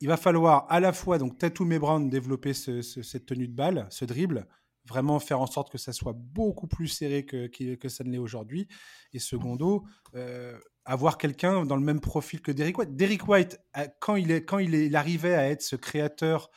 [0.00, 3.86] il va falloir à la fois, donc Tatum et Brown, développer cette tenue de balle,
[3.90, 4.48] ce dribble,
[4.84, 8.18] vraiment faire en sorte que ça soit beaucoup plus serré que, que, ça ne l'est
[8.18, 8.66] aujourd'hui.
[9.12, 12.96] Et secondo, euh, avoir quelqu'un dans le même profil que Derrick White.
[12.96, 13.60] Derrick White,
[14.00, 16.50] quand il, est, quand il arrivait à être ce créateur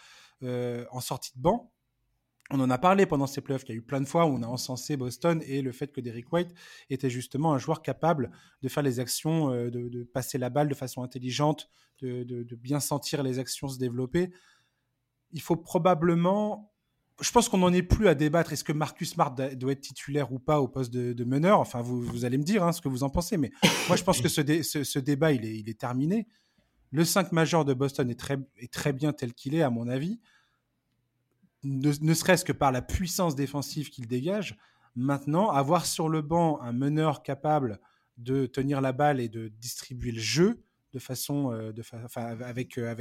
[0.44, 1.72] euh, en sortie de banc,
[2.52, 3.64] on en a parlé pendant ces playoffs.
[3.68, 5.92] Il y a eu plein de fois où on a encensé Boston et le fait
[5.92, 6.54] que Derrick White
[6.90, 8.32] était justement un joueur capable
[8.62, 11.70] de faire les actions, euh, de, passer la balle de façon intelligente,
[12.02, 14.32] de, bien sentir les actions se développer.
[15.32, 16.72] Il faut probablement.
[17.22, 18.54] Je pense qu'on n'en est plus à débattre.
[18.54, 21.60] Est-ce que Marcus Smart doit être titulaire ou pas au poste de, meneur?
[21.62, 23.38] Enfin, vous, allez me dire hein, ce que vous en pensez.
[23.38, 23.52] Mais
[23.88, 26.28] moi, je pense que ce, débat, il est, terminé.
[26.92, 29.88] Le 5 majeur de Boston est très, est très bien tel qu'il est, à mon
[29.88, 30.20] avis
[31.66, 34.58] ne, serait-ce que par la puissance défensive qu'il dégage.
[34.96, 37.80] Maintenant, avoir sur le banc un meneur capable
[38.18, 41.74] de tenir la balle et de distribuer le jeu de façon, euh,
[42.16, 42.96] avec, euh,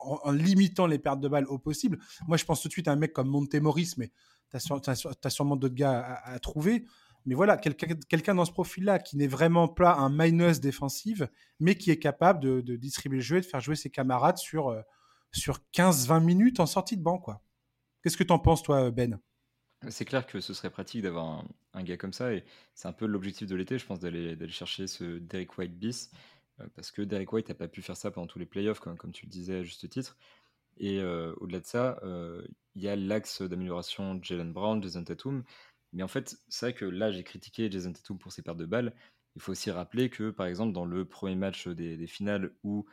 [0.00, 2.00] en, limitant les pertes de balles au possible.
[2.26, 4.10] Moi, je pense tout de suite à un mec comme Montemoris, mais
[4.50, 6.86] tu as, sûrement d'autres gars à, trouver.
[7.26, 11.28] Mais voilà, quelqu'un dans ce profil-là qui n'est vraiment pas un minus défensive,
[11.60, 14.70] mais qui est capable de, distribuer le jeu et de faire jouer ses camarades sur,
[14.70, 14.80] euh,
[15.30, 17.18] sur 15-20 minutes en sortie de banc.
[17.18, 17.40] Quoi.
[18.02, 19.18] Qu'est-ce que tu en penses, toi, Ben?
[19.88, 23.06] C'est clair que ce serait pratique d'avoir un, gars comme ça, et c'est un peu
[23.06, 26.10] l'objectif de l'été, je pense, d'aller chercher ce Derek White bis,
[26.60, 28.96] euh, parce que Derek White n'a pas pu faire ça pendant tous les playoffs, comme,
[28.96, 30.18] comme tu le disais à juste titre.
[30.76, 35.44] Et euh, au-delà de ça, euh, il y a l'axe d'amélioration Jalen Brown, Jason Tatum.
[35.92, 38.66] Mais en fait, c'est vrai que là, j'ai critiqué Jason Tatum pour ses pertes de
[38.66, 38.94] balles.
[39.36, 42.86] Il faut aussi rappeler que, par exemple, dans le premier match des, finales où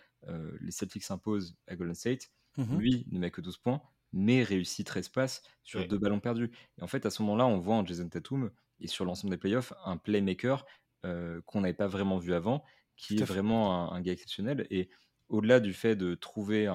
[0.59, 3.81] les Celtics s'imposent à Golden State, mmh lui ne met que 12 points
[4.17, 6.51] mais réussit 13 passes sur deux ballons perdus.
[6.77, 9.37] Et en fait, à ce moment-là, on voit en Jason Tatum et sur l'ensemble des
[9.37, 10.65] playoffs un playmaker
[11.05, 12.63] euh, qu'on n'avait pas vraiment vu avant,
[12.95, 14.65] qui est vraiment un, gars exceptionnel.
[14.71, 14.89] Et
[15.29, 16.67] au-delà du fait de trouver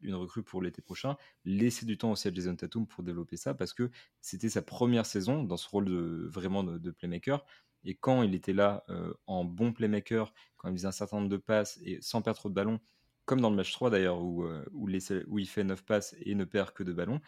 [0.00, 3.52] une recrue pour l'été prochain, laisser du temps aussi à Jason Tatum pour développer ça,
[3.52, 3.90] parce que
[4.22, 7.44] c'était sa première saison dans ce rôle de vraiment de, playmaker.
[7.84, 11.28] Et quand il était là euh, en bon playmaker, quand il faisait un certain nombre
[11.28, 12.80] de passes et sans perdre trop de ballons,
[13.26, 16.34] comme dans le match 3 d'ailleurs, où, euh, où, où, il fait 9 passes et
[16.34, 17.20] ne perd que 2 ballons,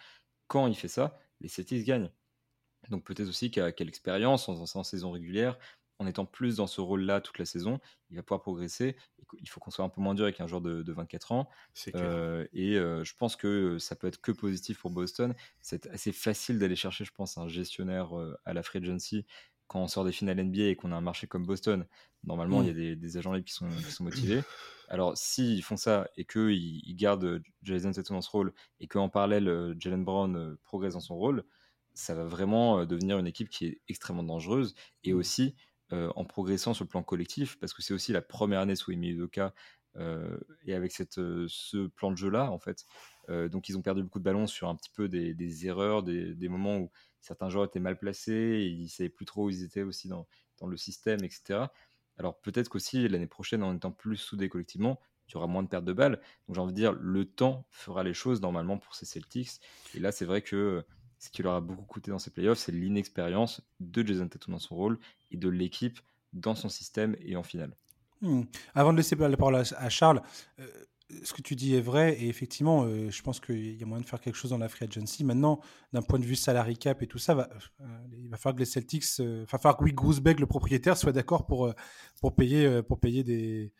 [0.47, 2.11] quand il fait ça, les Celtics gagnent.
[2.89, 5.59] Donc peut-être aussi qu'à quelle expérience, en, en, saison régulière,
[5.99, 7.81] en étant plus dans ce rôle-là toute la saison,
[8.11, 8.97] il va pouvoir progresser.
[9.41, 11.51] Il faut qu'on soit un peu moins dur avec un joueur de, 24 ans.
[11.97, 15.35] Euh, et euh, je pense que ça peut être que positif pour Boston.
[15.61, 18.11] C'est assez facile d'aller chercher, je pense, un gestionnaire
[18.45, 19.27] à la free agency
[19.69, 21.87] quand on sort des finales NBA et qu'on a un marché comme Boston.
[22.25, 22.99] Normalement, il y a mm.
[22.99, 24.43] des, agents libres qui sont, qui sont motivés.
[24.89, 29.09] Alors, s'ils font ça et qu'ils ils gardent Jason Tatum dans ce rôle et qu'en
[29.09, 31.45] parallèle, Jalen Brown progresse dans son rôle,
[31.95, 35.17] ça va vraiment devenir une équipe qui est extrêmement dangereuse et mmh.
[35.17, 35.55] aussi
[35.91, 39.19] en progressant sur le plan collectif, parce que c'est aussi la première année sous Emile
[39.19, 39.55] Doka
[40.65, 42.87] et avec cette, ce plan de jeu-là, en fait.
[43.29, 46.79] donc, ils ont perdu beaucoup de ballons sur un petit peu des, erreurs, des, moments
[46.79, 50.09] où certains joueurs étaient mal placés, ils ne savaient plus trop où ils étaient aussi
[50.09, 50.27] dans,
[50.59, 51.67] dans le système, etc.
[52.19, 55.69] Alors, peut-être qu'aussi l'année prochaine, en étant plus soudés collectivement, il y aura moins de
[55.69, 56.21] pertes de balles.
[56.47, 59.61] Donc, j'ai envie de dire, le temps fera les choses normalement pour ces Celtics.
[59.95, 60.85] Et là, c'est vrai que
[61.19, 64.59] ce qui leur a beaucoup coûté dans ces playoffs, c'est l'inexpérience de Jason Tatum dans
[64.59, 64.99] son rôle
[65.31, 66.01] et de l'équipe
[66.33, 67.75] dans son système et en finale.
[68.21, 68.43] Hmm.
[68.75, 70.23] Avant de laisser la parole à Charles,
[70.59, 70.67] euh,
[71.23, 74.03] ce que tu dis est vrai et effectivement, euh, je pense qu'il y a moyen
[74.03, 75.25] de faire quelque chose dans la free agency.
[75.25, 75.61] Maintenant,
[75.93, 77.49] d'un point de vue salary cap et tout ça, va,
[77.81, 77.85] euh,
[78.19, 81.47] il va falloir que les Celtics, il va falloir que Wick le propriétaire, soit d'accord
[81.47, 81.73] pour,
[82.21, 83.73] pour, payer, pour, payer des,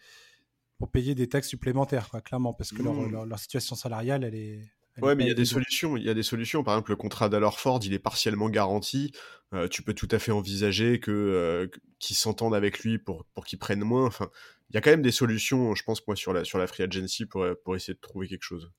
[0.79, 3.29] pour payer des taxes supplémentaires, quoi, clairement, parce que leur, hmm.
[3.29, 4.63] leur situation salariale, elle est,
[5.03, 5.97] Ouais, mais il y a des solutions.
[5.97, 6.63] Il y a des solutions.
[6.63, 9.13] Par exemple, le contrat Ford, il est partiellement garanti.
[9.55, 13.45] Euh, tu peux tout à fait envisager que euh, qu'ils s'entendent avec lui pour pour
[13.47, 14.07] qu'il prenne moins.
[14.07, 14.29] Enfin,
[14.71, 16.83] il y a quand même des solutions, je pense moi sur la sur la free
[16.83, 18.71] agency pour pour essayer de trouver quelque chose.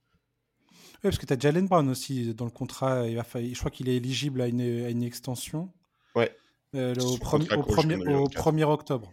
[0.96, 3.08] Oui, parce que tu as Jalen Brown aussi dans le contrat.
[3.08, 5.72] Il va, je crois qu'il est éligible à une, à une extension.
[6.14, 6.36] Ouais.
[6.76, 9.12] Euh, au, premier, au, premier, au 1er octobre.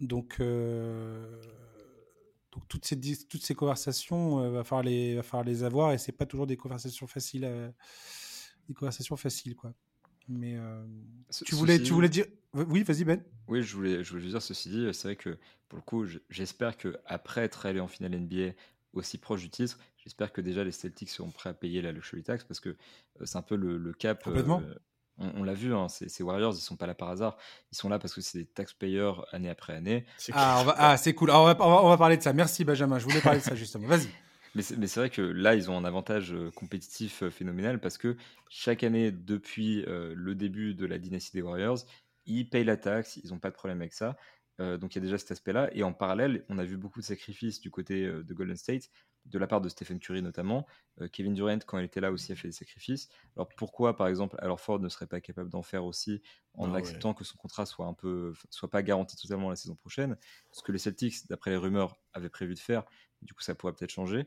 [0.00, 0.36] Donc,
[2.58, 5.92] donc toutes ces, toutes ces conversations, il euh, va, falloir les, va falloir les avoir
[5.92, 7.44] et c'est pas toujours des conversations faciles.
[7.44, 7.70] Euh,
[8.68, 9.72] des conversations faciles, quoi.
[10.28, 10.84] Mais euh,
[11.46, 12.26] tu, voulais, tu voulais dire.
[12.52, 13.22] Oui, vas-y, Ben.
[13.46, 16.76] Oui, je voulais, je voulais dire, ceci dit, c'est vrai que pour le coup, j'espère
[16.76, 18.52] qu'après être allé en finale NBA
[18.92, 22.22] aussi proche du titre, j'espère que déjà les Celtics seront prêts à payer la luxury
[22.22, 22.76] tax parce que
[23.24, 24.28] c'est un peu le, le cap
[25.18, 27.36] on, l'a vu, hein, ces, Warriors, ils sont pas là par hasard.
[27.72, 30.06] Ils sont là parce que c'est des taxpayers année après année.
[30.32, 31.30] Ah, ah, c'est cool.
[31.30, 32.32] on, va, parler de ça.
[32.32, 32.98] Merci Benjamin.
[32.98, 33.88] Je voulais parler de ça justement.
[33.88, 34.08] Vas-y.
[34.54, 38.16] Mais c'est vrai que là, ils ont un avantage euh, compétitif euh, phénoménal parce que
[38.48, 41.78] chaque année, depuis euh, le début de la dynastie des Warriors,
[42.26, 44.16] ils payent la taxe, ils n'ont pas de problème avec ça.
[44.58, 45.70] Donc il y a déjà cet aspect-là.
[45.72, 48.90] Et en parallèle, on a vu beaucoup de sacrifices du côté de Golden State
[49.28, 50.66] de la part de Stephen Curry notamment.
[51.00, 53.08] Euh, Kevin Durant, quand il était là aussi, a fait des sacrifices.
[53.36, 56.22] Alors pourquoi, par exemple, alors Ford ne serait pas capable d'en faire aussi
[56.54, 59.74] en ah acceptant que son contrat soit un peu, soit pas garanti totalement la saison
[59.74, 60.16] prochaine,
[60.50, 62.84] ce que les Celtics, d'après les rumeurs, avaient prévu de faire.
[63.22, 64.26] Du coup, ça pourrait peut-être changer.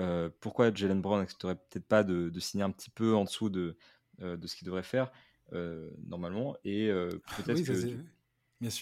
[0.00, 3.76] Euh, pourquoi Jalen Brown n'accepterait peut-être pas de, signer un petit peu en dessous de,
[4.20, 5.10] euh, de ce qu'il devrait faire
[6.06, 6.56] normalement?
[6.64, 6.90] Et
[7.36, 7.96] peut-être que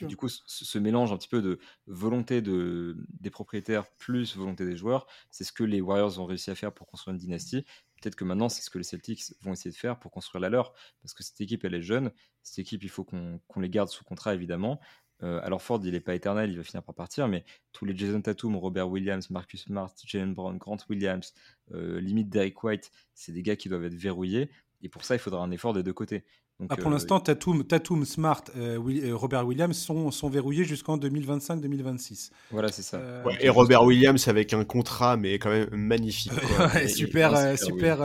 [0.07, 4.77] du coup, ce, mélange un petit peu de volonté de, des propriétaires plus volonté des
[4.77, 7.65] joueurs, c'est ce que les Warriors ont réussi à faire pour construire une dynastie.
[8.01, 10.49] Peut-être que maintenant, c'est ce que les Celtics vont essayer de faire pour construire la
[10.49, 12.11] leur, parce que cette équipe, elle est jeune.
[12.43, 14.81] Cette équipe, il faut qu'on les garde sous contrat, évidemment.
[15.23, 17.97] Euh, alors Ford, il n'est pas éternel, il va finir par partir, mais tous les
[17.97, 21.35] Jason Tatum, Robert Williams, Marcus Smart, Jalen Brown, Grant Williams,
[21.73, 24.51] euh, limite Derek White, c'est des gars qui doivent être verrouillés.
[24.83, 26.25] Et pour ça, il faudra un effort des deux côtés.
[26.69, 30.99] Ah, pour euh, l'instant, Tatum, Tatum, Smart, euh, euh, Robert Williams sont, sont verrouillés jusqu'en
[30.99, 32.31] 2025-2026.
[32.51, 33.01] Voilà, c'est ça.
[33.41, 36.33] et Robert Williams avec un contrat, mais quand même magnifique.
[36.89, 37.99] super, super,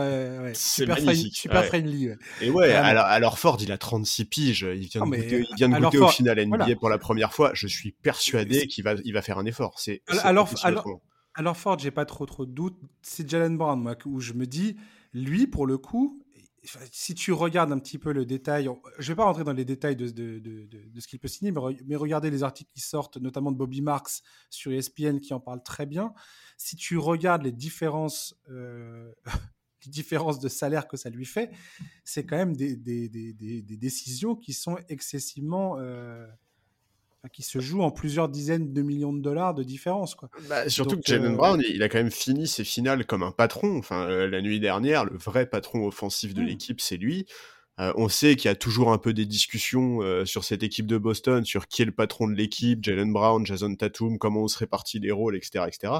[0.54, 0.98] super,
[1.32, 2.10] super friendly.
[2.40, 4.66] Et ouais, alors, alors, Ford, il a 36 piges.
[4.74, 7.50] Il vient de goûter, il vient de goûter au final NBA pour la première fois.
[7.54, 9.78] Je suis persuadé qu'il va, il va faire un effort.
[9.78, 11.00] C'est alors, alors,
[11.34, 12.78] alors, Ford, j'ai pas trop trop de doutes.
[13.02, 14.76] C'est Jalen Brown, moi, où je me dis,
[15.12, 16.22] lui, pour le coup,
[16.90, 19.64] si tu regardes un petit peu le détail, je ne vais pas rentrer dans les
[19.64, 23.80] détails de, ce qu'il peut signer, mais, regardez les articles qui sortent, notamment de Bobby
[23.80, 26.12] Marks sur ESPN qui en parle très bien.
[26.56, 29.12] Si tu regardes les différences, euh,
[29.84, 31.50] les différences de salaire que ça lui fait,
[32.04, 36.26] c'est quand même des, décisions qui sont excessivement euh,
[37.32, 40.14] qui se joue en plusieurs dizaines de millions de dollars de différence.
[40.14, 40.28] Quoi.
[40.48, 43.30] Bah, surtout que Jalen euh, Brown, il a quand même fini ses finales comme un
[43.30, 43.78] patron.
[43.78, 46.46] Enfin, euh, la nuit dernière, le vrai patron offensif de hmm.
[46.46, 47.26] l'équipe, c'est lui.
[47.78, 50.96] Euh, on sait qu'il y a toujours un peu des discussions sur cette équipe de
[50.96, 54.58] Boston, sur qui est le patron de l'équipe, Jalen Brown, Jason Tatum, comment on se
[54.58, 55.92] répartit les rôles, etc., etc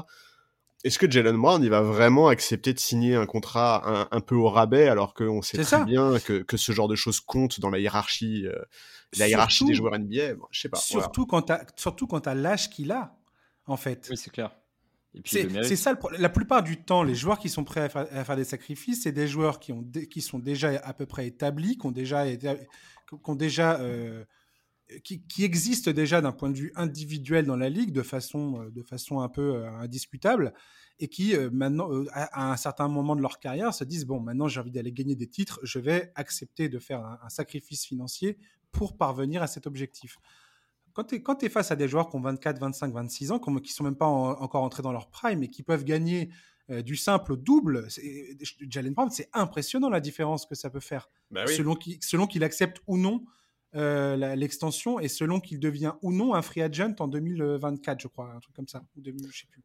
[0.83, 4.47] est-ce que Jalen Brown il va vraiment accepter de signer un contrat un, peu au
[4.47, 7.79] rabais alors qu'on sait très bien que, que, ce genre de choses compte dans la
[7.79, 8.45] hiérarchie,
[9.17, 10.77] la hiérarchie des joueurs NBA Je sais pas.
[10.77, 13.17] Surtout quand tu surtout quand as l'âge qu'il a,
[13.65, 14.07] en fait.
[14.09, 14.55] Oui, c'est clair.
[15.25, 19.03] C'est ça, la plupart du temps, les joueurs qui sont prêts à faire, des sacrifices,
[19.03, 22.27] c'est des joueurs qui, ont qui sont déjà à peu près établis, qui ont déjà,
[22.35, 22.47] qui
[23.23, 24.23] ont déjà euh,
[25.03, 28.83] qui, qui existe déjà d'un point de vue individuel dans la ligue de façon, de
[28.83, 30.53] façon un peu indiscutable
[30.99, 34.59] et qui maintenant, à, un certain moment de leur carrière, se disent bon, maintenant j'ai
[34.59, 38.37] envie d'aller gagner des titres, je vais accepter de faire un, sacrifice financier
[38.71, 40.17] pour parvenir à cet objectif.
[40.93, 43.59] Quand tu es, face à des joueurs qui ont 24, 25, 26 ans, qui ne
[43.67, 46.31] sont même pas encore entrés dans leur prime et qui peuvent gagner
[46.69, 47.87] du simple au double,
[48.67, 51.75] Jalen Brown, c'est impressionnant la différence que ça peut faire bah selon
[52.25, 53.23] qu'il accepte ou non
[53.75, 58.31] euh, l'extension et selon qu'il devient ou non un free agent en 2024, je crois,
[58.31, 58.81] un truc comme ça.
[58.95, 59.61] je sais plus.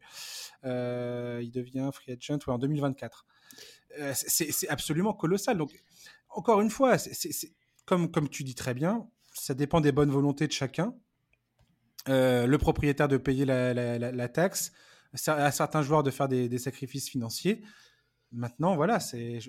[0.65, 3.25] Euh, il devient free agent en 2024.
[4.01, 5.57] Euh, c'est absolument colossal.
[5.57, 5.71] Donc,
[6.31, 7.53] encore une fois, c'est
[7.85, 10.95] comme, comme tu dis très bien, ça dépend des bonnes volontés de chacun.
[12.07, 14.73] le propriétaire de payer la, taxe,
[15.27, 17.62] à certains joueurs de faire des, sacrifices financiers.
[18.33, 19.40] Maintenant, voilà, c'est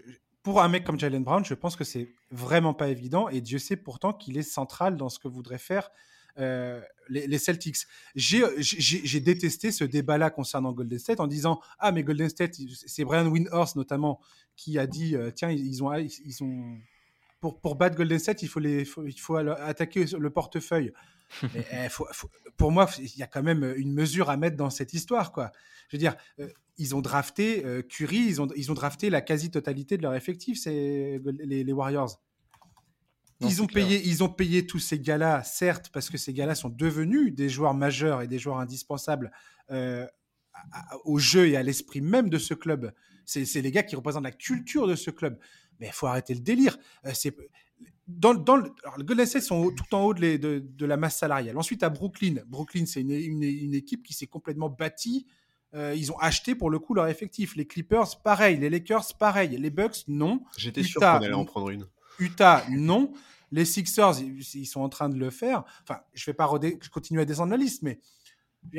[0.43, 3.30] pour un mec comme Jalen Brown, je pense que c'est vraiment pas évident.
[3.30, 5.89] Et Dieu sait pourtant qu'il est central dans ce que voudraient faire
[6.38, 7.78] euh, les, Celtics.
[8.15, 13.28] J'ai détesté ce débat-là concernant Golden State en disant Ah, mais Golden State, c'est Brian
[13.28, 14.19] Windhorst notamment
[14.56, 15.93] qui a dit euh, Tiens, ils ont.
[15.93, 16.78] Ils ont
[17.43, 20.93] pour, pour battre Golden State, il faut, les, il faut attaquer le portefeuille.
[21.43, 21.88] Eh,
[22.58, 25.34] pour moi, il y a quand même une mesure à mettre dans cette histoire.
[25.34, 25.51] Quoi.
[25.89, 29.19] Je veux dire, euh, ils ont drafté euh, Curry, ils ont, ils ont drafté la
[29.19, 32.21] quasi-totalité de leur effectif, c'est les, les, Warriors.
[33.41, 36.69] ils, ont payé, ils ont payé tous ces gars-là, certes, parce que ces gars-là sont
[36.69, 39.32] devenus des joueurs majeurs et des joueurs indispensables
[39.71, 40.08] euh,
[41.03, 42.93] au jeu et à l'esprit même de ce club.
[43.25, 45.39] C'est les gars qui représentent la culture de ce club.
[45.80, 46.78] Mais il faut arrêter le délire.
[47.06, 47.36] Euh, c'est
[48.08, 51.58] dans, dans le, Golden State sont tout en haut de, de, de, la masse salariale.
[51.58, 52.36] Ensuite, à Brooklyn.
[52.48, 55.26] Brooklyn, c'est une, une, équipe qui s'est complètement bâtie
[55.76, 57.56] euh, ils ont acheté pour le coup leur effectif.
[57.56, 58.58] Les Clippers, pareil.
[58.58, 59.58] Les Lakers, pareil.
[59.58, 60.44] Les Bucks, non.
[60.58, 61.88] J'étais sûr qu'on allait en prendre une.
[62.20, 63.12] Utah, non.
[63.52, 65.64] Les Sixers, ils, sont en train de le faire.
[65.84, 66.50] Enfin, je vais pas
[66.92, 68.00] continuer à descendre la liste, mais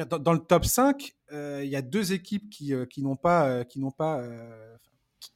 [0.07, 3.65] dans, le top 5, euh, il y a deux équipes qui, euh, qui n'ont pas,
[3.65, 4.21] qui n'ont pas,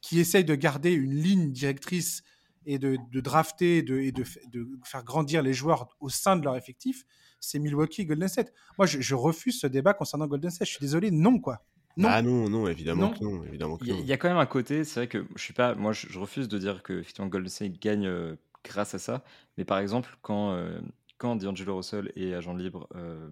[0.01, 2.23] qui essayent de garder une ligne directrice
[2.65, 6.55] et de, drafter de, et de, de, faire grandir les joueurs au sein de leur
[6.55, 7.05] effectif
[7.39, 8.53] c'est Milwaukee Golden State.
[8.77, 10.67] Moi, je, refuse ce débat concernant Golden State.
[10.67, 11.63] Je suis désolé, non, quoi.
[11.97, 12.09] Non.
[12.11, 13.43] Ah non, non, évidemment que non.
[13.43, 15.91] Évidemment Il y, a quand même un côté, c'est vrai que je suis pas, moi,
[15.91, 19.23] je, refuse de dire que effectivement Golden State gagne euh, grâce à ça.
[19.57, 20.79] Mais par exemple, quand euh,
[21.17, 23.29] quand D'Angelo Russell est agent libre, euh,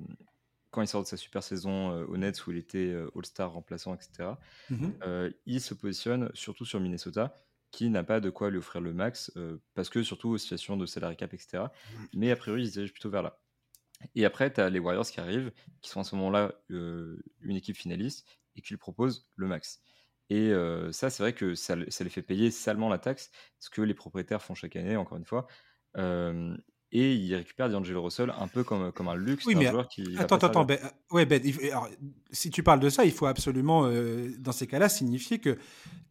[0.77, 4.29] quand il sort de sa super saison au Nets où il était All-Star remplaçant, etc.,
[4.69, 5.33] mm-hmm.
[5.47, 7.35] il se positionne surtout sur Minnesota
[7.71, 9.31] qui n'a pas de quoi lui offrir le max,
[9.73, 11.63] parce que surtout aux situations de salary cap, etc.
[11.63, 12.05] Mm.
[12.13, 13.39] Mais a priori, il se dirige plutôt vers là.
[14.15, 17.55] Et après, tu as les Warriors qui arrivent, qui sont à ce moment-là euh, une
[17.55, 19.81] équipe finaliste et qui lui proposent le max.
[20.29, 23.81] Et euh, ça, c'est vrai que ça, les fait payer salement la taxe, ce que
[23.81, 25.47] les propriétaires font chaque année, encore une fois.
[25.95, 26.55] Euh,
[26.91, 30.17] et ils récupèrent D'Angelo Russell un peu comme, comme un luxe oui, mais joueur qui.
[30.17, 30.79] Attends, attends, ben,
[31.11, 31.89] ouais, ben, alors,
[32.31, 33.89] si tu parles de ça, il faut absolument,
[34.39, 35.57] dans ces cas-là, signifier que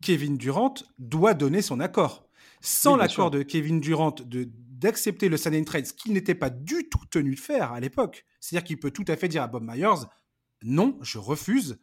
[0.03, 2.29] Kevin Durant doit donner son accord.
[2.61, 6.89] Sans l'accord de Kevin Durant de d'accepter le sign trade, ce qu'il n'était pas du
[6.89, 8.27] tout tenu de faire à l'époque.
[8.41, 10.07] C'est-à-dire qu'il peut tout à fait dire à Bob Myers
[10.63, 11.79] non, je refuse,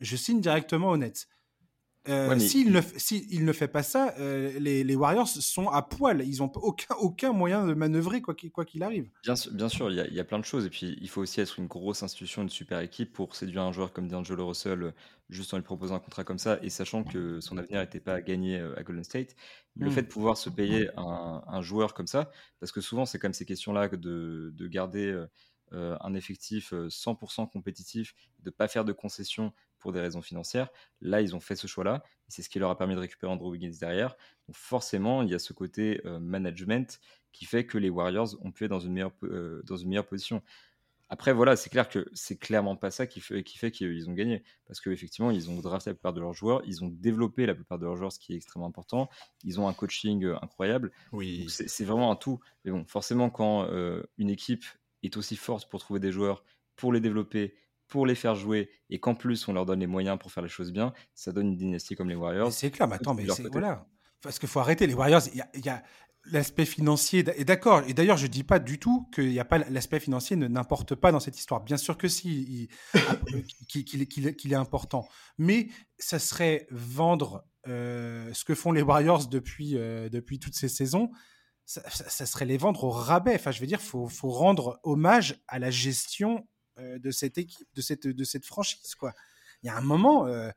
[0.00, 1.28] je signe directement au Nets.
[2.08, 6.22] Euh, s'il ne, ne, fait pas ça, euh, les, Warriors sont à poil.
[6.26, 9.08] Ils n'ont aucun, aucun moyen de manœuvrer quoi qu'il arrive.
[9.22, 10.66] Bien, bien sûr, il y, a, plein de choses.
[10.66, 13.72] Et puis, il faut aussi être une grosse institution, une super équipe pour séduire un
[13.72, 14.92] joueur comme D'Angelo Russell
[15.30, 18.14] juste en lui proposant un contrat comme ça et sachant que son avenir n'était pas
[18.14, 19.34] à gagner euh, à Golden State.
[19.74, 19.92] Le hmm.
[19.92, 23.46] fait de pouvoir se payer un, joueur comme ça, parce que souvent, c'est comme ces
[23.46, 25.24] questions-là de, de garder
[25.72, 28.14] un effectif 100% compétitif,
[28.44, 29.52] de ne pas faire de concessions
[29.84, 30.70] pour des raisons financières.
[31.02, 32.02] Là, ils ont fait ce choix-là.
[32.26, 34.16] Et c'est ce qui leur a permis de récupérer Andrew Wiggins derrière.
[34.48, 37.00] Donc forcément, il y a ce côté euh, management
[37.32, 40.06] qui fait que les Warriors ont pu être dans une meilleure, euh, dans une meilleure
[40.06, 40.42] position.
[41.10, 44.14] Après, voilà, c'est clair que c'est clairement pas ça qui fait, qui fait qu'ils ont
[44.14, 44.42] gagné.
[44.66, 47.78] Parce qu'effectivement, ils ont drafté la plupart de leurs joueurs, ils ont développé la plupart
[47.78, 49.10] de leurs joueurs, ce qui est extrêmement important.
[49.44, 50.92] Ils ont un coaching euh, incroyable.
[51.12, 51.44] Oui.
[51.50, 52.40] C'est vraiment un tout.
[52.64, 53.68] Mais bon, forcément, quand
[54.16, 54.64] une équipe
[55.02, 56.42] est aussi forte pour trouver des joueurs,
[56.74, 57.54] pour les développer
[57.94, 60.48] pour les faire jouer et qu'en plus on leur donne les moyens pour faire les
[60.48, 62.52] choses bien, ça donne une dynastie comme les Warriors.
[62.52, 63.86] C'est clair, mais attends, mais c'est voilà.
[64.20, 65.22] Parce qu'il faut arrêter les Warriors.
[65.32, 65.80] Il y a,
[66.24, 67.24] l'aspect financier.
[67.36, 67.84] Et d'accord.
[67.86, 70.96] Et d'ailleurs, je dis pas du tout qu'il n'y a pas l'aspect financier ne n'importe
[70.96, 71.60] pas dans cette histoire.
[71.60, 72.68] Bien sûr que si,
[73.68, 75.08] qu'il est important.
[75.38, 80.68] Mais ça serait vendre euh, ce que font les Warriors depuis euh, depuis toutes ces
[80.68, 81.12] saisons.
[81.64, 83.36] Ça, ça, serait les vendre au rabais.
[83.36, 87.66] Enfin, je veux dire, faut faut rendre hommage à la gestion euh, de cette équipe,
[87.74, 88.94] de cette, de cette franchise.
[88.94, 89.12] Quoi.
[89.64, 90.50] Il y a un moment, euh,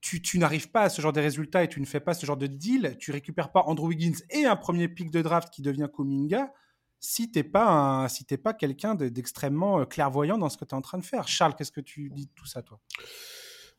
[0.00, 2.24] tu, tu n'arrives pas à ce genre de résultats et tu ne fais pas ce
[2.24, 5.60] genre de deal, tu récupères pas Andrew Wiggins et un premier pick de draft qui
[5.60, 6.52] devient Kuminga.
[7.00, 10.98] si t'es pas si pas quelqu'un d'extrêmement clairvoyant dans ce que tu es en train
[10.98, 11.26] de faire.
[11.26, 12.80] Charles, qu'est-ce que tu dis de tout ça, toi?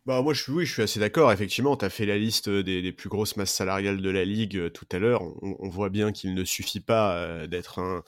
[0.06, 2.50] Bah moi je suis oui je suis assez d'accord effectivement tu as fait la liste
[2.50, 6.34] des, plus grosses masses salariales de la ligue tout à l'heure on, voit bien qu'il
[6.34, 8.04] ne suffit pas d'être un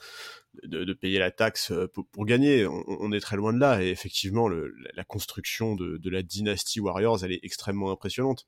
[0.64, 1.72] de, payer la taxe
[2.12, 6.22] pour, gagner on, est très loin de là et effectivement la construction de, de la
[6.22, 8.46] dynastie Warriors elle est extrêmement impressionnante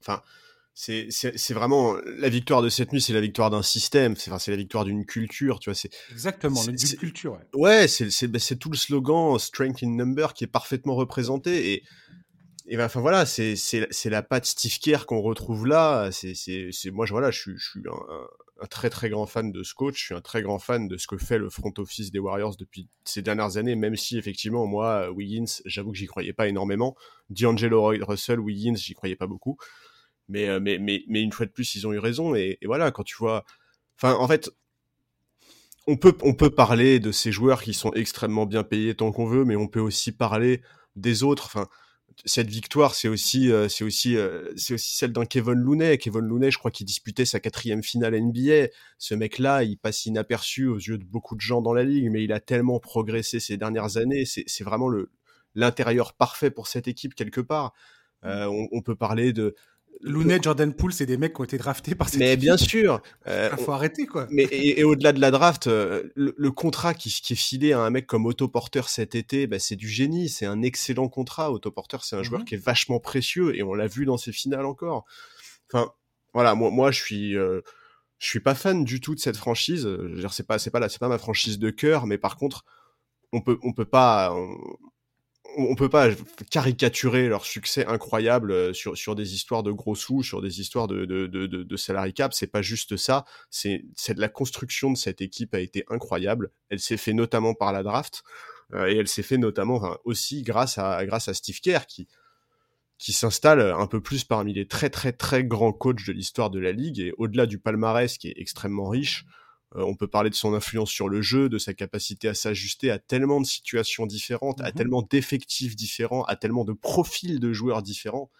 [0.00, 0.22] enfin
[0.74, 4.56] c'est vraiment la victoire de cette nuit, c'est la victoire d'un système, c'est enfin, la
[4.56, 5.74] victoire d'une culture, tu vois.
[5.76, 7.38] C'est exactement d'une culture.
[7.54, 11.84] Ouais, ouais bah, c'est tout le slogan Strength in Number qui est parfaitement représenté et
[12.66, 13.54] et ben, enfin voilà, c'est
[14.06, 16.10] la patte Steve Kerr qu'on retrouve là.
[16.10, 16.34] C'est
[16.90, 18.26] moi, je, voilà, je je suis un,
[18.66, 19.98] très très grand fan de ce coach.
[19.98, 22.56] Je suis un très grand fan de ce que fait le front office des Warriors
[22.56, 23.74] depuis ces dernières années.
[23.76, 26.96] Même si effectivement, moi, Wiggins, j'avoue que j'y croyais pas énormément.
[27.30, 29.56] D'Angelo Russell, Wiggins, j'y croyais pas beaucoup.
[30.28, 32.34] Mais, mais, mais, mais une fois de plus, ils ont eu raison.
[32.34, 33.44] Et, voilà, quand tu vois.
[33.96, 34.50] Enfin, en fait,
[35.86, 39.26] on peut, on peut parler de ces joueurs qui sont extrêmement bien payés tant qu'on
[39.26, 40.62] veut, mais on peut aussi parler
[40.96, 41.46] des autres.
[41.46, 41.68] Enfin,
[42.24, 44.16] cette victoire, c'est aussi, c'est aussi,
[44.56, 45.98] c'est aussi celle d'un Kevin Looney.
[45.98, 48.68] Kevin Looney, je crois qu'il disputait sa quatrième finale NBA.
[48.98, 52.24] Ce mec-là, il passe inaperçu aux yeux de beaucoup de gens dans la ligue, mais
[52.24, 54.24] il a tellement progressé ces dernières années.
[54.24, 54.90] C'est vraiment
[55.54, 57.72] l'intérieur parfait pour cette équipe quelque part.
[58.22, 59.54] On, on, peut parler de
[60.00, 63.00] Looney, Jordan Poole, c'est des mecs qui ont été draftés par cette Mais bien sûr.
[63.26, 64.26] Il euh, faut arrêter, quoi.
[64.30, 67.90] Mais, et, au-delà de la draft, euh, le, contrat qui, qui, est filé à un
[67.90, 70.28] mec comme Otto Porter cet été, bah, c'est du génie.
[70.28, 71.52] C'est un excellent contrat.
[71.52, 72.46] Otto Porter, c'est un joueur mhm.
[72.46, 75.04] qui est vachement précieux et on l'a vu dans ses finales encore.
[75.72, 75.92] Enfin,
[76.32, 77.36] voilà, moi, moi je suis.
[77.36, 77.60] Euh,
[78.18, 79.88] je suis pas fan du tout de cette franchise.
[80.30, 82.64] C'est pas, c'est pas, c'est pas ma franchise de cœur, mais par contre,
[83.32, 84.56] on peut, on peut pas, on
[85.76, 86.08] peut pas
[86.50, 90.86] caricaturer leur succès incroyable euh, sur, sur des histoires de gros sous, sur des histoires
[90.86, 91.76] de, de, de, de.
[91.76, 93.24] C'est pas juste ça.
[93.50, 93.84] C'est,
[94.16, 96.50] la construction de cette équipe a été incroyable.
[96.68, 98.22] Elle s'est fait notamment par la draft
[98.72, 102.08] euh, et elle s'est fait notamment aussi grâce à, grâce à Steve Kerr qui,
[102.98, 106.58] qui s'installe un peu plus parmi les très très très grands coachs de l'histoire de
[106.58, 109.26] la ligue et au-delà du palmarès qui est extrêmement riche,
[109.74, 112.98] on peut parler de son influence sur le jeu, de sa capacité à s'ajuster à
[112.98, 114.72] tellement de situations différentes, à mhm.
[114.72, 118.30] tellement d'effectifs différents, à tellement de profils de joueurs différents.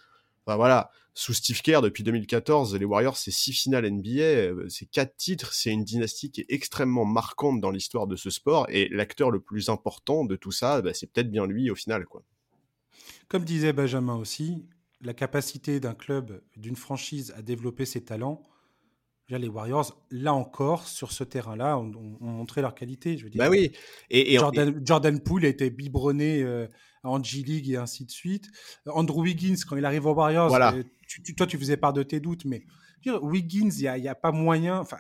[0.47, 4.87] Enfin, voilà, sous Steve Kerr depuis 2014, les Warriors c'est six finales NBA, euh, c'est
[4.87, 8.89] quatre titres, c'est une dynastie qui est extrêmement marquante dans l'histoire de ce sport et
[8.91, 12.23] l'acteur le plus important de tout ça, bah, c'est peut-être bien lui au final quoi.
[13.29, 14.67] Comme disait Benjamin aussi,
[15.01, 18.43] la capacité d'un club, d'une franchise à développer ses talents,
[19.29, 23.17] les Warriors, là encore, sur ce terrain-là, ont, montré leur qualité.
[23.17, 23.39] Je veux dire.
[23.39, 23.73] Bah oui.
[24.11, 26.67] Et, Jordan, Jordan, Poole a été biberonné euh,
[27.03, 28.51] en G-League et ainsi de suite.
[28.87, 30.75] Andrew Wiggins, quand il arrive aux Warriors, voilà.
[30.75, 30.83] Euh,
[31.37, 32.65] toi, tu faisais part de tes doutes, mais
[33.07, 34.79] Wiggins, il n'y a, pas moyen.
[34.79, 34.99] Enfin,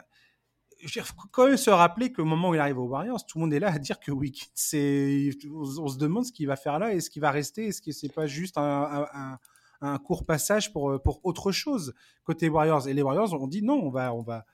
[0.83, 3.45] il faut quand même se rappeler qu'au moment où il arrive aux Warriors, tout le
[3.45, 6.95] monde est là à dire que Wiggins, on, se demande ce qu'il va faire là,
[6.95, 9.39] est-ce qu'il va rester, est-ce que c'est pas juste un un
[9.99, 12.89] court passage pour, euh, pour autre chose côté Warriors.
[12.89, 14.45] Et les Warriors ont dit non, on va, on va,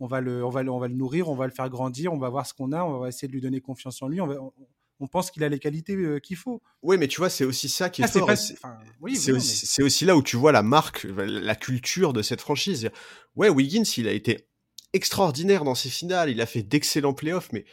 [0.00, 2.12] on va, le, on va, le, on va le nourrir, on va le faire grandir,
[2.12, 4.20] on va voir ce qu'on a, on va essayer de lui donner confiance en lui.
[4.20, 4.52] On,
[5.00, 6.62] on, pense qu'il a les qualités euh, qu'il faut.
[6.82, 10.22] Oui, mais tu vois, c'est aussi ça qui est, ah, c'est aussi, aussi, là où
[10.22, 12.88] tu vois la marque, la culture de cette franchise.
[13.34, 14.46] Ouais, Wiggins, il a été
[14.92, 17.64] extraordinaire dans ses finales, il a fait d'excellents playoffs, mais,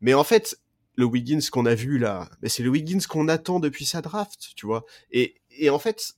[0.00, 0.60] mais en fait,
[0.94, 4.66] le Wiggins qu'on a vu là, c'est le Wiggins qu'on attend depuis sa draft, tu
[4.66, 4.84] vois.
[5.10, 6.14] Et, et en fait,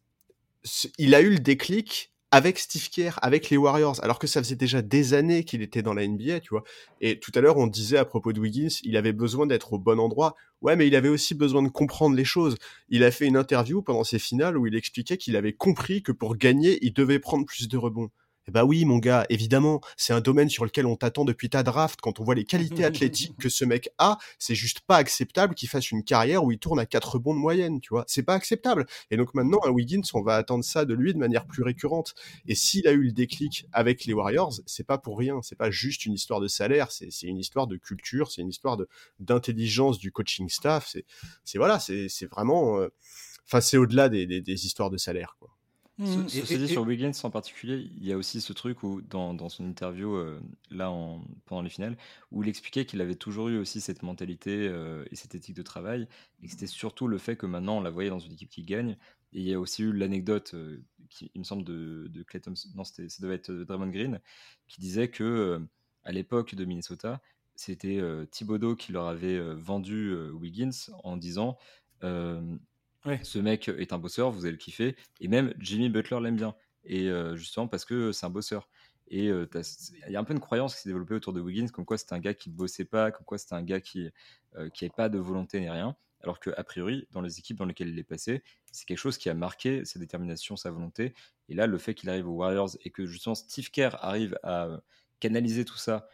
[0.98, 4.56] il a eu le déclic avec Steve Kerr, avec les Warriors, alors que ça faisait
[4.56, 6.64] déjà des années qu'il était dans la NBA, tu vois.
[7.02, 9.78] Et tout à l'heure, on disait à propos de Wiggins, il avait besoin d'être au
[9.78, 10.34] bon endroit.
[10.62, 12.56] Ouais, mais il avait aussi besoin de comprendre les choses.
[12.88, 16.10] Il a fait une interview pendant ses finales où il expliquait qu'il avait compris que
[16.10, 18.08] pour gagner, il devait prendre plus de rebonds.
[18.49, 21.62] Eh bah oui, mon gars, évidemment, c'est un domaine sur lequel on t'attend depuis ta
[21.62, 22.01] draft.
[22.01, 25.68] Quand on voit les qualités athlétiques que ce mec a, c'est juste pas acceptable qu'il
[25.68, 28.05] fasse une carrière où il tourne à quatre bons de moyenne, tu vois.
[28.09, 28.86] C'est pas acceptable.
[29.12, 32.14] Et donc maintenant, à Wiggins, on va attendre ça de lui de manière plus récurrente.
[32.47, 35.40] Et s'il a eu le déclic avec les Warriors, c'est pas pour rien.
[35.43, 38.76] C'est pas juste une histoire de salaire, c'est une histoire de culture, c'est une histoire
[39.20, 40.97] d'intelligence du coaching staff.
[41.45, 42.78] C'est voilà, c'est vraiment.
[42.78, 42.88] Euh,
[43.47, 45.51] enfin, c'est au-delà des, des histoires de salaire, quoi.
[45.99, 46.28] Mmh.
[46.28, 49.51] Ceci dit, sur Wiggins en particulier, il y a aussi ce truc où, dans, dans
[49.51, 50.40] son interview, euh,
[50.70, 51.99] là, en, pendant les finales,
[52.30, 55.62] où il expliquait qu'il avait toujours eu aussi cette mentalité euh, et cette éthique de
[55.62, 56.09] travail,
[56.43, 58.62] et que c'était surtout le fait que maintenant, on la voyait dans une équipe qui
[58.62, 58.97] gagne.
[59.34, 62.40] Et il y a aussi eu l'anecdote, euh, qui, il me semble, de, de Clay
[62.40, 64.20] Thompson, non, ça devait être Draymond Green,
[64.68, 65.61] qui disait que
[66.05, 67.20] à l'époque de Minnesota,
[67.55, 70.70] c'était Thibodeau qui leur avait vendu Wiggins
[71.05, 71.59] en disant
[73.22, 74.96] ce mec est un bosseur, vous allez le kiffer.
[75.20, 76.55] Et même Jimmy Butler l'aime bien.
[76.84, 78.68] Et justement parce que c'est un bosseur.
[79.09, 79.48] Et il
[80.09, 82.14] y a un peu une croyance qui s'est développée autour de Wiggins, comme quoi c'était
[82.14, 84.09] un gars qui bossait pas, comme quoi c'était un gars qui
[84.55, 85.96] n'avait pas de volonté ni rien.
[86.22, 89.28] Alors qu'a priori, dans les équipes dans lesquelles il est passé, c'est quelque chose qui
[89.28, 91.14] a marqué sa détermination, sa volonté.
[91.48, 94.68] Et là, le fait qu'il arrive aux Warriors et que justement Steve Kerr arrive à
[95.18, 96.09] canaliser tout ça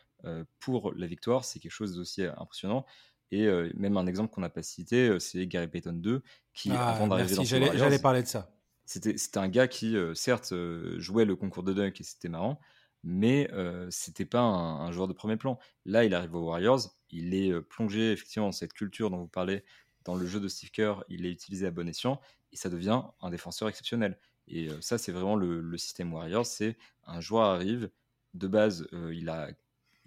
[0.58, 2.84] pour la victoire, c'est quelque chose d'aussi impressionnant.
[3.30, 6.22] Et même un exemple qu'on n'a pas cité, c'est Gary Payton 2,
[6.54, 8.50] qui, ah, avant d'arriver dans j'allais parler de ça.
[8.86, 10.54] C'était un gars qui, certes,
[10.96, 12.58] jouait le concours de dunk et c'était marrant,
[13.04, 13.50] mais
[13.90, 15.58] c'était pas un, joueur de premier plan.
[15.84, 19.62] Là, il arrive aux Warriors, il est plongé effectivement dans cette culture dont vous parlez,
[20.04, 22.20] dans le jeu de Steve Kerr, il est utilisé à bon escient
[22.52, 24.18] et ça devient un défenseur exceptionnel.
[24.46, 26.46] Et ça, c'est vraiment le, le, système Warriors.
[26.46, 27.90] C'est un joueur arrive,
[28.32, 29.50] de base, il a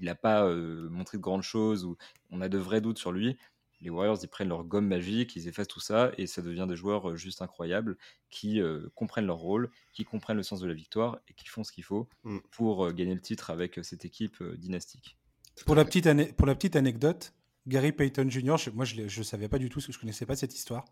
[0.02, 0.52] il n'a pas
[0.90, 1.96] montré de grandes choses, ou
[2.32, 3.38] on a de vrais doutes sur lui.
[3.82, 6.76] Les Warriors, ils prennent leur gomme magique, ils effacent tout ça, et ça devient des
[6.76, 7.98] joueurs juste incroyables
[8.30, 8.60] qui
[8.96, 11.84] comprennent leur rôle, qui comprennent le sens de la victoire et qui font ce qu'il
[11.84, 12.40] faut mmh.
[12.52, 15.18] pour gagner le titre avec cette équipe dynastique.
[15.66, 17.34] Pour la, petite pour la petite anecdote,
[17.68, 20.26] Gary Payton Jr., moi je ne savais pas du tout, parce que je ne connaissais
[20.26, 20.86] pas cette histoire.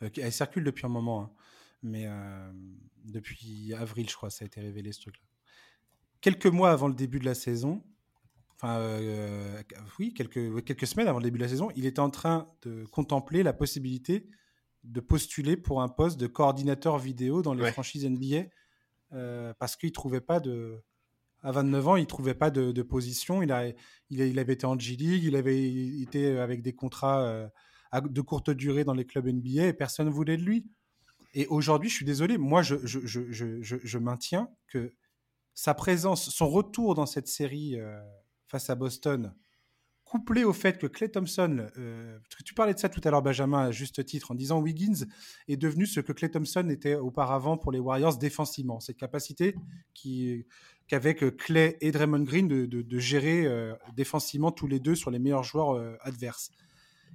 [0.00, 1.30] elle circule depuis un moment, hein.
[1.82, 2.08] mais
[3.04, 5.24] depuis avril, je crois, ça a été révélé ce truc-là.
[6.20, 7.82] Quelques mois avant le début de la saison,
[8.56, 9.62] enfin, euh,
[9.98, 12.84] oui, quelques, quelques semaines avant le début de la saison, il était en train de
[12.86, 14.28] contempler la possibilité
[14.84, 18.44] de postuler pour un poste de coordinateur vidéo dans les franchises NBA
[19.12, 20.82] euh, parce qu'il trouvait pas de.
[21.42, 23.42] À 29 ans, il trouvait pas de, position.
[23.42, 23.70] Il, a,
[24.08, 25.62] il, avait été en G-League, il avait
[26.00, 27.48] été avec des contrats euh,
[28.00, 30.66] de courte durée dans les clubs NBA et personne ne voulait de lui.
[31.34, 34.94] Et aujourd'hui, je suis désolé, moi, je, je, je, je, maintiens que
[35.52, 37.76] sa présence, son retour dans cette série
[38.54, 39.34] face à Boston,
[40.04, 43.64] couplé au fait que Clay Thompson, euh, tu parlais de ça tout à l'heure, Benjamin,
[43.64, 45.06] à juste titre, en disant Wiggins
[45.48, 48.78] est devenu ce que Clay Thompson était auparavant pour les Warriors défensivement.
[48.78, 49.56] Cette capacité
[50.86, 55.42] qu'avec Clay et Draymond Green de, gérer euh, défensivement tous les deux sur les meilleurs
[55.42, 56.52] joueurs euh, adverses.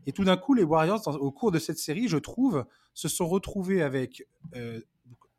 [0.07, 3.29] Et tout d'un coup, les Warriors, au cours de cette série, je trouve, se sont
[3.29, 4.27] retrouvés avec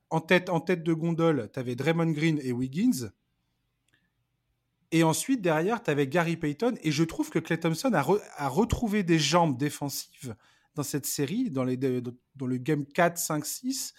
[0.09, 3.11] en tête, en tête de gondole, tu avais Draymond Green et Wiggins.
[4.93, 6.75] Et ensuite, derrière, tu avais Gary Payton.
[6.83, 10.35] Et je trouve que Clay Thompson a, retrouvé des jambes défensives
[10.75, 13.95] dans cette série, dans, le game 4, 5, 6.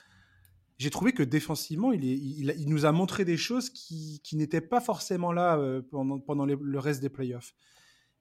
[0.78, 5.58] J'ai trouvé que défensivement, il, nous a montré des choses qui, n'étaient pas forcément là
[5.58, 7.54] euh, pendant, le reste des playoffs.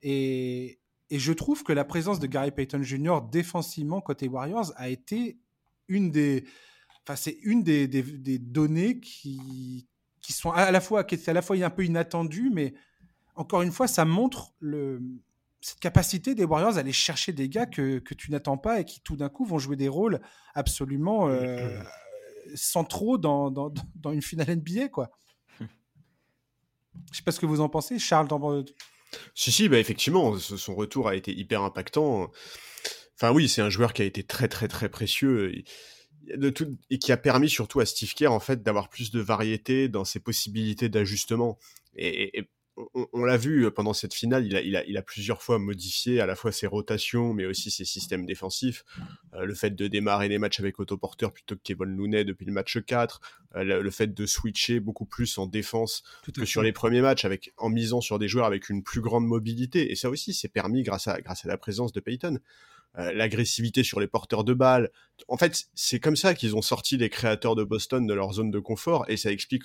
[0.01, 0.77] Et,
[1.09, 3.19] je trouve que la présence de Gary Payton Jr.
[3.29, 5.37] défensivement côté Warriors a été
[5.89, 6.45] une des,
[7.05, 7.87] enfin une des,
[8.39, 9.89] données qui,
[10.21, 12.73] qui sont à la fois, qui est à la fois un peu inattendu, mais
[13.35, 15.01] encore une fois, ça montre le,
[15.61, 18.85] cette capacité des Warriors à aller chercher des gars que, que tu n'attends pas et
[18.85, 20.19] qui tout d'un coup vont jouer des rôles
[20.53, 21.79] absolument euh,
[22.55, 25.11] centraux dans, dans, dans, une finale NBA, quoi.
[25.59, 28.27] Je sais pas ce que vous en pensez, Charles.
[28.27, 28.63] Dans...
[29.33, 32.31] Si, si, bah effectivement, son retour a été hyper impactant.
[33.15, 35.63] Enfin oui, c'est un joueur qui a été très très très précieux
[36.89, 40.05] et qui a permis surtout à Steve Kerr en fait d'avoir plus de variété dans
[40.05, 41.57] ses possibilités d'ajustement.
[41.95, 42.47] Et,
[43.13, 45.59] on, l'a vu euh, pendant cette finale, il a, il, a, il a, plusieurs fois
[45.59, 48.85] modifié à la fois ses rotations, mais aussi ses systèmes défensifs.
[49.33, 52.45] Euh, le fait de démarrer les matchs avec Otto Porter plutôt que Kevin Looney depuis
[52.45, 53.21] le match 4,
[53.55, 56.03] euh, le, fait de switcher beaucoup plus en défense
[56.33, 59.25] que sur les premiers matchs, avec, en misant sur des joueurs avec une plus grande
[59.27, 59.91] mobilité.
[59.91, 62.39] Et ça aussi, c'est permis grâce à, grâce à la présence de Peyton.
[62.99, 64.89] Euh, l'agressivité sur les porteurs de balles.
[65.29, 68.51] En fait, c'est comme ça qu'ils ont sorti les créateurs de Boston de leur zone
[68.51, 69.63] de confort et ça explique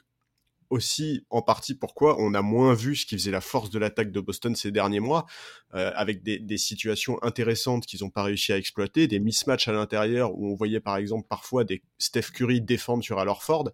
[0.71, 4.13] aussi en partie pourquoi on a moins vu ce qui faisait la force de l'attaque
[4.13, 5.27] de Boston ces derniers mois,
[5.75, 10.33] euh, avec des, situations intéressantes qu'ils n'ont pas réussi à exploiter, des mismatchs à l'intérieur
[10.37, 13.71] où on voyait par exemple parfois des Steph Curry défendre sur Ford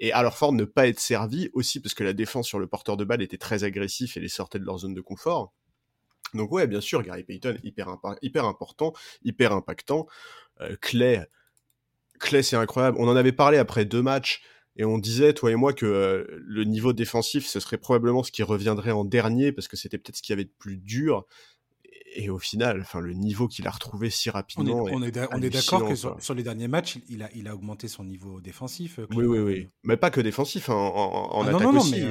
[0.00, 3.04] et Ford ne pas être servi aussi parce que la défense sur le porteur de
[3.04, 5.52] balle était très agressif et les sortait de leur zone de confort.
[6.34, 10.06] Donc ouais, bien sûr, Gary Payton, hyper, hyper important, hyper impactant.
[10.60, 11.26] Euh, Clay,
[12.18, 12.96] Clay c'est incroyable.
[13.00, 14.42] On en avait parlé après deux matchs,
[14.78, 18.30] et on disait, toi et moi, que euh, le niveau défensif, ce serait probablement ce
[18.30, 21.24] qui reviendrait en dernier, parce que c'était peut-être ce qu'il y avait de plus dur.
[22.14, 24.84] Et au final, enfin, le niveau qu'il a retrouvé si rapidement.
[24.90, 28.40] On est, d'accord que sur, les derniers matchs, il a, il a augmenté son niveau
[28.40, 28.98] défensif.
[28.98, 29.68] Euh, oui, oui, oui.
[29.82, 32.02] Mais pas que défensif, hein, en, en, ah attaque aussi.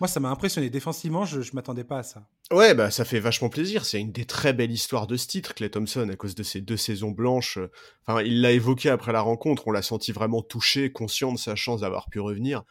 [0.00, 0.70] Moi, ça m'a impressionné.
[0.70, 2.26] Défensivement, je ne m'attendais pas à ça.
[2.50, 3.84] Ouais, bah ça fait vachement plaisir.
[3.84, 6.62] C'est une des très belles histoires de ce titre, Clay Thompson, à cause de ses
[6.62, 7.58] deux saisons blanches.
[8.06, 9.68] Enfin, il l'a évoqué après la rencontre.
[9.68, 12.64] On l'a senti vraiment touché, conscient de sa chance d'avoir pu revenir.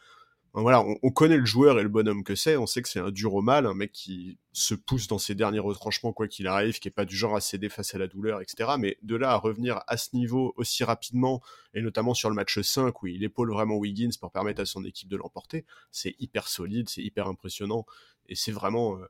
[0.52, 2.56] Voilà, on, connaît le joueur et le bonhomme que c'est.
[2.56, 5.36] On sait que c'est un dur au mal, un mec qui se pousse dans ses
[5.36, 8.08] derniers retranchements quoi qu'il arrive, qui est pas du genre à céder face à la
[8.08, 8.70] douleur, etc.
[8.76, 11.40] Mais de là à revenir à ce niveau aussi rapidement,
[11.72, 14.84] et notamment sur le match 5 où il épaule vraiment Wiggins pour permettre à son
[14.84, 17.86] équipe de l'emporter, c'est hyper solide, c'est hyper impressionnant,
[18.28, 19.06] et c'est vraiment, euh,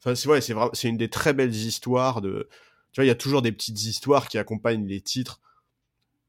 [0.00, 2.48] enfin c'est c'est c'est une des très belles histoires de,
[2.92, 5.40] tu vois, il y a toujours des petites histoires qui accompagnent les titres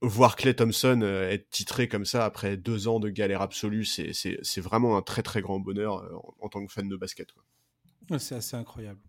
[0.03, 4.61] voir Clay Thompson euh, être titré comme ça après deux ans de galère absolue, c'est
[4.61, 7.29] vraiment un très très grand bonheur euh, en, tant que fan de basket.
[8.17, 8.99] C'est assez incroyable.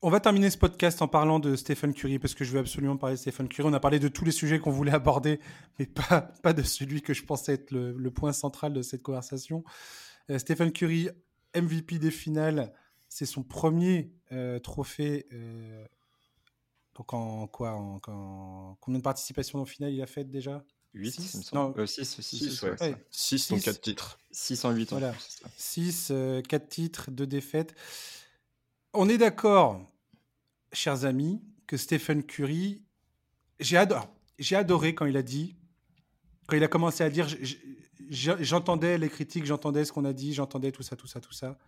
[0.00, 2.96] On va terminer ce podcast en parlant de Stephen Curry parce que je veux absolument
[2.96, 3.68] parler de Stephen Curry.
[3.68, 5.40] On a parlé de tous les sujets qu'on voulait aborder,
[5.78, 9.64] mais pas, de celui que je pensais être le, point central de cette conversation.
[10.30, 11.10] Euh, Stephen Curry,
[11.54, 12.72] MVP des finales,
[13.08, 14.12] c'est son premier
[14.62, 15.26] trophée
[16.98, 20.64] donc en quoi en, Combien de participations au final il a fait déjà?
[20.94, 22.64] 8, 6 Non, 6, 6,
[23.10, 24.18] 6, donc 4 titres.
[24.32, 25.14] 6 en 8 Voilà.
[25.56, 26.12] 6,
[26.48, 27.74] 4 titres, 2 défaites.
[28.94, 29.80] On est d'accord,
[30.72, 32.82] chers amis, que Stephen Curry,
[33.60, 34.06] j'ai adoré,
[34.38, 35.56] j'ai adoré quand il a dit,
[36.46, 37.28] quand il a commencé à dire,
[38.08, 41.58] j'entendais les critiques, j'entendais ce qu'on a dit, j'entendais tout ça, tout ça, tout ça.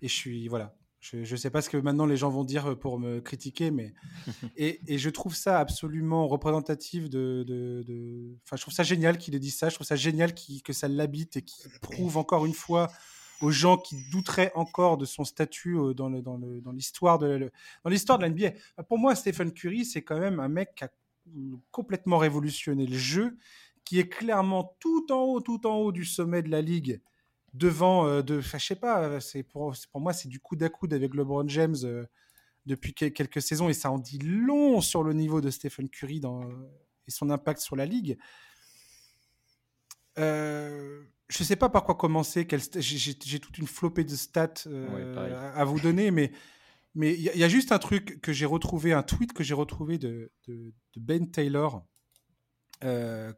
[0.00, 2.78] Et je suis, voilà, je ne sais pas ce que maintenant les gens vont dire
[2.78, 3.94] pour me critiquer, mais
[4.56, 9.34] et, et je trouve ça absolument représentatif de, de, Enfin, je trouve ça génial qu'il
[9.34, 9.68] ait dit ça.
[9.68, 12.88] Je trouve ça génial que ça l'habite et qu'il prouve encore une fois
[13.40, 17.18] aux gens qui douteraient encore de son statut euh, dans le, dans le, dans l'histoire
[17.86, 18.50] l'histoire de l'NBA.
[18.88, 20.90] Pour moi, Stephen Curry, c'est quand même un mec qui a
[21.70, 23.38] complètement révolutionné le jeu,
[23.84, 27.00] qui est clairement tout en haut, tout en haut du sommet de la ligue
[27.54, 30.94] devant, euh, de, je sais pas, c'est pour, pour moi, c'est du coude à coude
[30.94, 32.04] avec LeBron James euh,
[32.66, 36.48] depuis quelques saisons et ça en dit long sur le niveau de Stephen Curry dans,
[37.06, 38.18] et son impact sur la ligue.
[40.18, 42.46] Euh, je sais pas par quoi commencer.
[42.76, 46.32] J'ai toute une flopée de stats euh, à, vous donner, mais
[46.96, 49.96] mais il y, a juste un truc que j'ai retrouvé, un tweet que j'ai retrouvé
[49.96, 51.86] de, de, Ben Taylor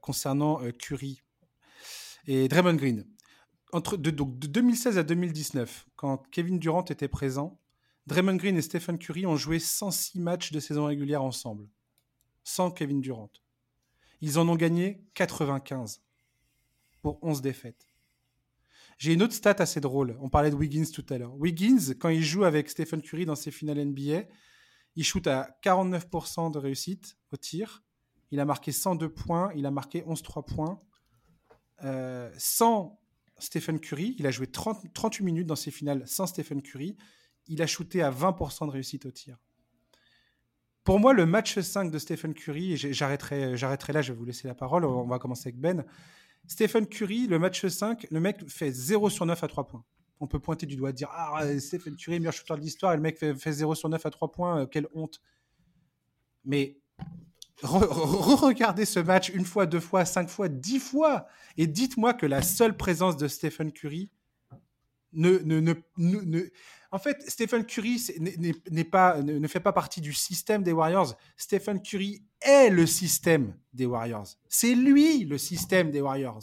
[0.01, 1.21] concernant Curry
[2.27, 3.05] et Draymond Green
[3.73, 7.59] entre de, donc, de 2016 à 2019, quand Kevin Durant était présent,
[8.07, 11.69] Draymond Green et Stephen Curry ont joué 106 matchs de saison régulière ensemble,
[12.45, 13.31] sans Kevin Durant.
[14.21, 16.03] Ils en ont gagné 95
[17.01, 17.87] pour 11 défaites.
[18.99, 20.17] J'ai une autre stat assez drôle.
[20.21, 21.35] On parlait de Wiggins tout à l'heure.
[21.37, 24.25] Wiggins, quand il joue avec Stephen Curry dans ses finales NBA,
[24.95, 27.83] il shoot à 49% de réussite au tir.
[28.31, 29.51] Il a marqué 102 points.
[29.57, 30.81] Il a marqué 11 3 points.
[31.83, 33.02] Euh, sans
[33.43, 34.15] Stephen Curry.
[34.19, 36.97] Il a joué 30, 38 minutes dans ses finales sans Stephen Curry.
[37.49, 39.39] Il a shooté à 20% de réussite au tir.
[40.85, 44.25] Pour moi, le match 5 de Stephen Curry, et j'arrêterai, j'arrêterai là, je vais vous
[44.25, 45.85] laisser la parole, on va commencer avec Ben.
[46.49, 49.85] Stephen Curry, le match 5, le mec fait 0 sur 9 à 3 points.
[50.19, 52.97] On peut pointer du doigt et dire Ah, Stephen Curry, meilleur shooter de l'histoire, et
[52.97, 55.21] le mec fait, fait 0 sur 9 à 3 points, euh, quelle honte.
[56.45, 56.81] Mais
[57.63, 62.43] re-regardez ce match une fois, deux fois, cinq fois, dix fois, et dites-moi que la
[62.43, 64.11] seule présence de Stephen Curry
[65.13, 66.55] ne,
[66.91, 68.03] en fait, Stephen Curry
[68.71, 71.17] n'est pas, ne, fait pas partie du système des Warriors.
[71.37, 74.29] Stephen Curry est le système des Warriors.
[74.49, 76.43] C'est lui le système des Warriors.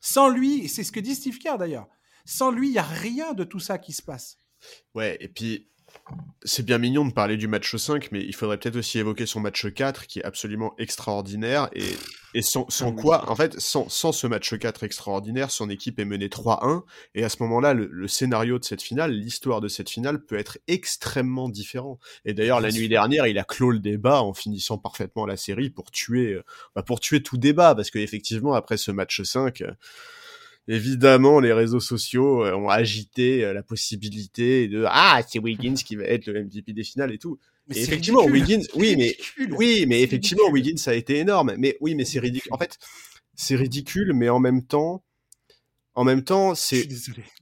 [0.00, 1.88] Sans lui, c'est ce que dit Steve Kerr d'ailleurs,
[2.24, 4.38] sans lui, il n'y a rien de tout ça qui se passe.
[4.94, 5.68] Ouais, et puis
[6.44, 9.40] c'est bien mignon de parler du match 5, mais il faudrait peut-être aussi évoquer son
[9.40, 11.68] match 4, qui est absolument extraordinaire.
[11.74, 11.84] Et,
[12.34, 16.04] et sans, sans quoi, en fait, sans, sans, ce match 4 extraordinaire, son équipe est
[16.04, 16.82] menée 3-1.
[17.14, 20.58] Et à ce moment-là, le, scénario de cette finale, l'histoire de cette finale peut être
[20.68, 21.98] extrêmement différent.
[22.24, 25.70] Et d'ailleurs, la nuit dernière, il a clos le débat en finissant parfaitement la série
[25.70, 27.74] pour tuer, euh, bah pour tuer tout débat.
[27.74, 29.62] Parce qu'effectivement, après ce match 5,
[30.68, 35.96] évidemment, les réseaux sociaux euh, ont agité euh, la possibilité de ah c'est Wiggins qui
[35.96, 37.38] va être le MVP des finales et tout.
[37.68, 39.16] Mais effectivement, Wiggins, oui, mais
[39.50, 41.54] oui, mais effectivement, Wiggins a été énorme.
[41.58, 42.52] Mais oui, mais c'est ridicule.
[42.52, 42.78] En fait,
[43.34, 45.04] c'est ridicule, mais en même temps,
[45.98, 46.86] en même temps, c'est.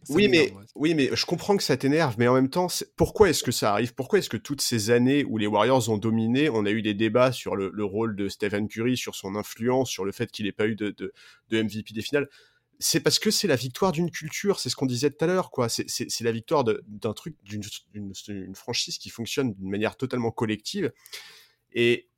[0.08, 3.42] Oui, mais oui, mais je comprends que ça t'énerve, mais en même temps, pourquoi est-ce
[3.42, 3.94] que ça arrive?
[3.94, 6.94] Pourquoi est-ce que toutes ces années où les Warriors ont dominé, on a eu des
[6.94, 10.52] débats sur le, rôle de Stephen Curry, sur son influence, sur le fait qu'il n'ait
[10.52, 11.12] pas eu de, de,
[11.50, 12.28] de MVP des finales?
[12.78, 15.50] C'est parce que c'est la victoire d'une culture, c'est ce qu'on disait tout à l'heure,
[15.50, 15.68] quoi.
[15.68, 20.92] C'est la victoire d'un truc, d'une franchise qui fonctionne d'une manière totalement collective.
[21.72, 22.08] Et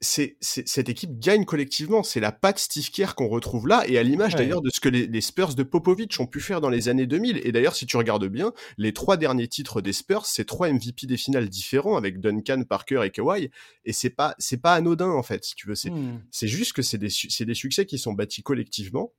[0.00, 2.02] c'est cette équipe gagne collectivement.
[2.02, 4.88] C'est la patte Steve Kerr qu'on retrouve là, et à l'image d'ailleurs de ce que
[4.88, 7.40] les, Spurs de Popovich ont pu faire dans les années 2000.
[7.44, 11.06] Et d'ailleurs, si tu regardes bien, les trois derniers titres des Spurs, c'est trois MVP
[11.06, 13.50] des finales différents avec Duncan, Parker et Kawhi.
[13.84, 15.74] Et c'est pas c'est pas anodin en fait, si tu veux.
[15.74, 16.20] C'est mmh.
[16.46, 19.12] juste que c'est des, des succès qui sont bâtis collectivement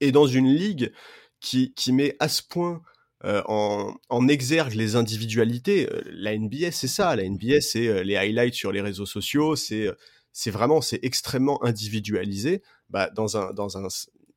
[0.00, 0.92] Et dans une ligue
[1.40, 2.82] qui, qui met à ce point
[3.24, 8.02] euh, en, en, exergue les individualités, euh, la NBA c'est ça, la NBA c'est euh,
[8.02, 9.88] les highlights sur les réseaux sociaux, c'est
[10.32, 12.62] c'est vraiment c'est extrêmement individualisé.
[12.90, 13.88] Bah, dans un dans un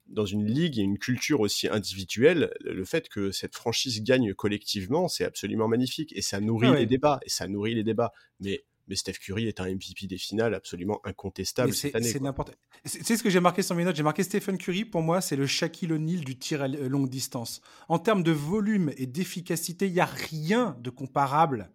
[0.07, 5.07] dans une ligue et une culture aussi individuelle, le fait que cette franchise gagne collectivement,
[5.07, 8.11] c'est absolument magnifique et ça nourrit les débats et ça nourrit les débats.
[8.39, 12.11] Mais mais Steph Curry est un MVP des finales absolument incontestable cette année.
[12.11, 12.51] C'est n'importe.
[12.83, 13.95] C'est ce que j'ai marqué sur mes notes.
[13.95, 14.83] J'ai marqué Stephen Curry.
[14.83, 17.61] Pour moi, c'est le Shaquille O'Neal du tir à longue distance.
[17.87, 21.71] En termes de volume et d'efficacité, il n'y a rien de comparable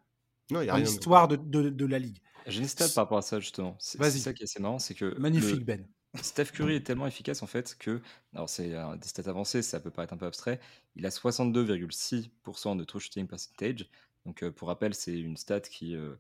[0.51, 2.19] non, dans l'histoire de, de, la ligue.
[2.47, 3.77] J'ai une stat par rapport à ça justement.
[3.79, 5.87] C'est ça qui est assez marrant, c'est que magnifique Ben.
[6.23, 8.01] Steph Curry est tellement efficace en fait que,
[8.35, 10.61] alors c'est des stats avancées, ça peut paraître un peu abstrait,
[10.95, 13.89] il a 62,6% de true shooting percentage.
[14.25, 16.17] Donc euh, pour rappel, c'est une stat qui euh, euh,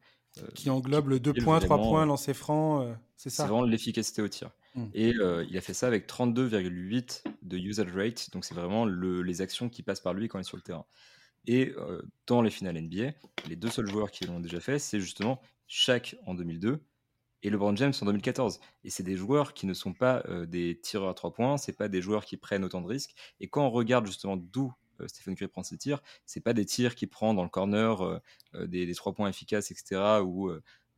[0.54, 4.28] qui englobe le 2 points, 3 points, lancer franc, c'est ça C'est vraiment l'efficacité au
[4.28, 4.50] tir.
[4.74, 4.86] Hmm.
[4.92, 5.14] Et
[5.48, 9.68] il a fait ça avec 32,8 de usage rate, donc c'est vraiment le, les actions
[9.68, 10.84] qui passent par lui quand il est sur le terrain.
[11.46, 11.74] Et
[12.26, 13.12] dans les finales NBA,
[13.48, 16.80] les deux seuls joueurs qui l'ont déjà fait, c'est justement Shaq en 2002
[17.44, 18.58] et LeBron James en 2014.
[18.84, 21.76] Et c'est des joueurs qui ne sont pas euh, des tireurs à trois points, c'est
[21.76, 23.14] pas des joueurs qui prennent autant de risques.
[23.38, 24.72] Et quand on regarde justement d'où euh,
[25.06, 28.66] Stephen Curry prend ses tirs, c'est pas des tirs qu'il prend dans le corner, euh,
[28.66, 30.20] des, trois points efficaces, etc.
[30.24, 30.50] ou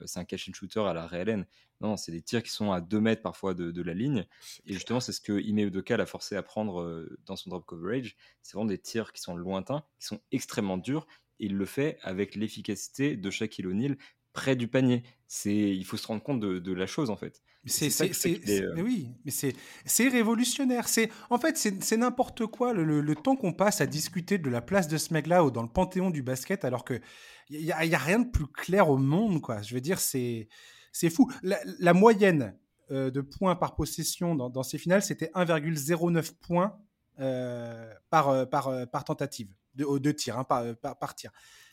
[0.04, 1.46] c'est un catch and shooter à la réelle
[1.80, 4.26] Non, c'est des tirs qui sont à 2 mètres parfois de, la ligne.
[4.66, 8.14] Et justement, c'est ce que Ime Udoka l'a forcé à prendre dans son drop coverage.
[8.42, 11.06] C'est vraiment des tirs qui sont lointains, qui sont extrêmement durs.
[11.38, 13.96] Et il le fait avec l'efficacité de Shaquille O'Neal
[14.36, 15.02] près du panier.
[15.26, 17.42] C'est, il faut se rendre compte de, la chose en fait.
[17.64, 19.56] C'est, euh, mais oui, mais c'est,
[19.86, 20.86] c'est révolutionnaire.
[20.86, 24.86] C'est, en fait, c'est, n'importe quoi le, temps qu'on passe à discuter de la place
[24.86, 27.00] de ce mec-là dans le panthéon du basket, alors que
[27.48, 29.62] il y, a, rien de plus clair au monde, quoi.
[29.62, 30.48] Je veux dire, c'est,
[30.92, 31.32] c'est fou.
[31.42, 32.56] La, moyenne
[32.90, 36.76] euh, de points par possession dans, ces finales, c'était 1,09 points
[37.20, 41.30] euh, par, par, par tentative de, de tir, hein, par, par, par tir.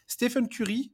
[0.07, 0.93] Stephen Curry,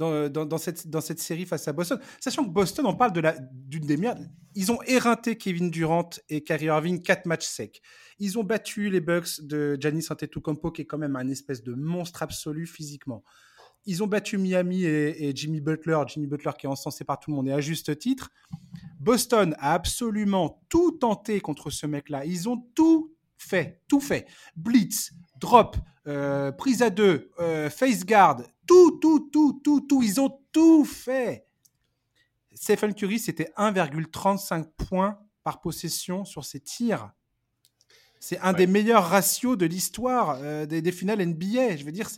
[0.00, 1.98] euh, dans, cette, série face à Boston.
[2.20, 4.18] Sachant que Boston, on parle d'une des meilleures.
[4.54, 7.80] Ils ont éreinté Kevin Durant et Kyrie Irving quatre matchs secs.
[8.18, 11.74] Ils ont battu les Bucks de Giannis Antetokounmpo, qui est quand même un espèce de
[11.74, 13.24] monstre absolu physiquement.
[13.86, 17.36] Ils ont battu Miami et, Jimmy Butler, Jimmy Butler qui est encensé par tout le
[17.36, 18.30] monde et à juste titre.
[18.98, 22.24] Boston a absolument tout tenté contre ce mec-là.
[22.24, 24.26] Ils ont tout fait, tout fait.
[24.56, 25.76] Blitz, drop,
[26.08, 30.02] euh, prise à deux, euh, face guard, tout, tout, tout, tout, tout.
[30.02, 31.46] Ils ont tout fait.
[32.54, 37.10] Stephen Curry, c'était 1,35 points par possession sur ses tirs.
[38.18, 41.76] C'est un des meilleurs ratios de l'histoire euh, des, des, finales NBA.
[41.76, 42.08] Je veux dire,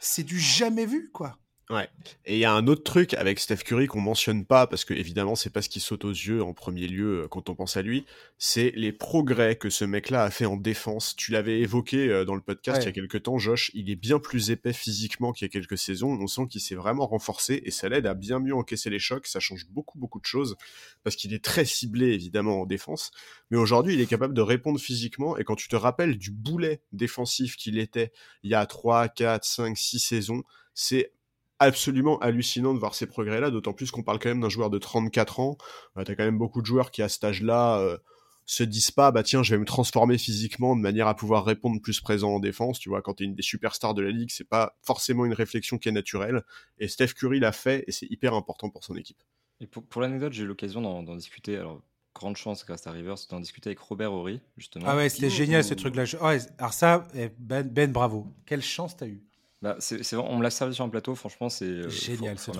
[0.00, 1.39] c'est du jamais vu, quoi.
[1.70, 1.88] Ouais.
[2.26, 4.92] Et il y a un autre truc avec Steph Curry qu'on mentionne pas parce que
[4.92, 7.76] évidemment c'est pas ce qui saute aux yeux en premier lieu euh, quand on pense
[7.76, 8.06] à lui,
[8.38, 11.14] c'est les progrès que ce mec-là a fait en défense.
[11.14, 13.70] Tu l'avais évoqué euh, dans le podcast il y a quelques temps, Josh.
[13.74, 16.18] Il est bien plus épais physiquement qu'il y a quelques saisons.
[16.20, 19.28] On sent qu'il s'est vraiment renforcé et ça l'aide à bien mieux encaisser les chocs.
[19.28, 20.56] Ça change beaucoup beaucoup de choses
[21.04, 23.12] parce qu'il est très ciblé évidemment en défense.
[23.52, 26.82] Mais aujourd'hui il est capable de répondre physiquement et quand tu te rappelles du boulet
[26.90, 28.10] défensif qu'il était
[28.42, 30.42] il y a 3, 4, 5, 6 saisons,
[30.74, 31.12] c'est
[31.60, 34.78] absolument hallucinant de voir ces progrès-là, d'autant plus qu'on parle quand même d'un joueur de
[34.78, 35.56] 34 ans.
[35.96, 37.98] Euh, T'as quand même beaucoup de joueurs qui, à cet âge-là, euh,
[38.46, 41.80] se disent pas, bah tiens, je vais me transformer physiquement de manière à pouvoir répondre
[41.80, 42.80] plus présent en défense.
[42.80, 45.78] Tu vois, quand t'es une des superstars de la ligue, c'est pas forcément une réflexion
[45.78, 46.42] qui est naturelle.
[46.78, 49.22] Et Steph Curry l'a fait, et c'est hyper important pour son équipe.
[49.60, 51.58] Et pour, l'anecdote, j'ai eu l'occasion d'en discuter.
[51.58, 51.82] Alors,
[52.14, 54.86] grande chance grâce à Rivers d'en discuter avec Robert Horry, justement.
[54.88, 56.04] Ah ouais, c'était génial ce truc-là.
[56.58, 58.26] alors ça, eh, ben, ben, bravo.
[58.46, 59.22] Quelle chance t'as eu.
[59.62, 62.38] Bah, c'est, on me l'a servi sur un plateau, franchement, c'est euh, génial.
[62.38, 62.52] Faut,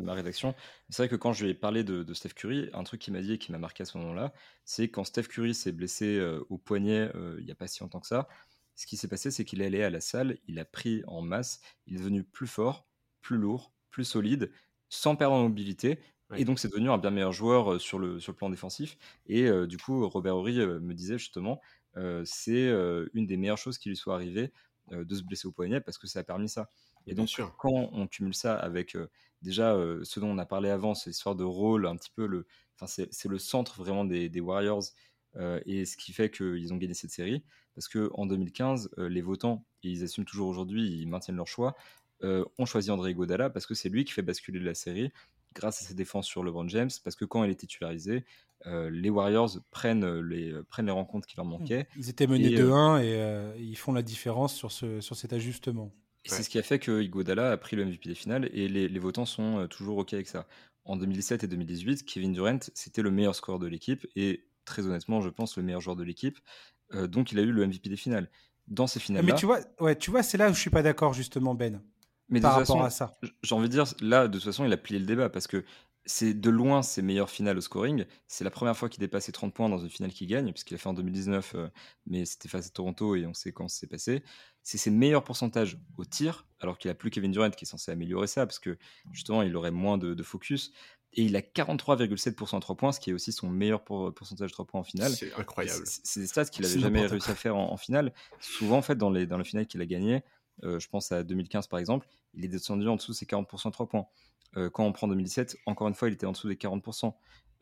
[0.00, 0.54] Ma, rédaction.
[0.88, 3.20] C'est vrai que quand je lui ai parlé de, Steph Curry, un truc qui m'a
[3.20, 4.32] dit et qui m'a marqué à ce moment-là,
[4.64, 7.80] c'est quand Steph Curry s'est blessé euh, au poignet euh, il n'y a pas si
[7.80, 8.26] longtemps que ça.
[8.74, 11.20] Ce qui s'est passé, c'est qu'il est allé à la salle, il a pris en
[11.20, 12.86] masse, il est devenu plus fort,
[13.20, 14.50] plus lourd, plus solide,
[14.88, 15.98] sans perdre en mobilité.
[16.36, 18.98] Et donc, c'est devenu un bien meilleur joueur sur le, sur le plan défensif.
[19.26, 21.60] Et du coup, Robert Horry me disait justement,
[22.24, 22.68] c'est
[23.14, 24.52] une des meilleures choses qui lui soit arrivée
[24.90, 26.68] de se blesser au poignet parce que ça a permis ça.
[27.06, 27.28] Et donc,
[27.58, 29.08] quand on cumule ça avec euh,
[29.42, 32.26] déjà euh, ce dont on a parlé avant, cette histoire de rôle, un petit peu
[32.26, 32.46] le.
[32.86, 34.84] C'est le centre vraiment des, Warriors
[35.64, 37.42] et ce qui fait qu'ils ont gagné cette série.
[37.74, 41.74] Parce qu'en 2015, les votants, et ils assument toujours aujourd'hui, ils maintiennent leur choix,
[42.22, 45.10] ont choisi André Godala parce que c'est lui qui fait basculer la série
[45.56, 46.90] grâce à ses défenses sur LeBron James.
[47.02, 48.24] Parce que quand elle est titularisée,
[48.66, 51.88] euh, les Warriors prennent euh, les, euh, prennent les rencontres qui leur manquaient.
[51.96, 55.92] Ils étaient menés 2-1 et ils font la différence sur, ce, sur cet ajustement.
[56.24, 58.88] C'est ce qui a fait que Igodala a pris le MVP des finales et les,
[58.88, 60.48] les votants sont toujours OK avec ça.
[60.84, 65.20] En 2017 et 2018, Kevin Durant, c'était le meilleur score de l'équipe et très honnêtement,
[65.20, 66.38] je pense, le meilleur joueur de l'équipe.
[66.92, 68.28] donc il a eu le MVP des finales.
[68.66, 69.24] Dans ces finales.
[69.24, 71.80] Mais tu vois, ouais, tu vois, c'est là où je suis pas d'accord justement, Ben.
[72.28, 73.12] Mais par rapport à ça.
[73.42, 75.64] J'ai envie de dire, là, de toute façon, il a plié le débat parce que
[76.06, 78.04] c'est de loin ses meilleures finales au scoring.
[78.28, 80.74] C'est la première fois qu'il dépasse les 30 points dans une finale qu'il gagne, puisqu'il
[80.74, 81.68] a fait en 2019, euh,
[82.06, 84.22] mais c'était face à Toronto et on sait quand c'est passé.
[84.62, 87.90] C'est ses meilleurs pourcentages au tir, alors qu'il a plus Kevin Durant qui est censé
[87.90, 88.78] améliorer ça, parce que
[89.12, 90.72] justement, il aurait moins de, focus.
[91.12, 94.52] Et il a 43,7% à 3 points, ce qui est aussi son meilleur pourcentage de
[94.52, 95.12] 3 points en finale.
[95.12, 95.84] C'est incroyable.
[95.86, 98.12] C'est des stats qu'il n'avait jamais réussi à faire en, finale.
[98.38, 100.22] Souvent, en fait, dans les, dans les finales qu'il a gagnées,
[100.64, 103.68] euh, je pense à 2015 par exemple, il est descendu en dessous de ses 40%
[103.68, 104.06] à 3 points.
[104.56, 107.14] Euh, quand on prend 2017, encore une fois, il était en dessous des 40%.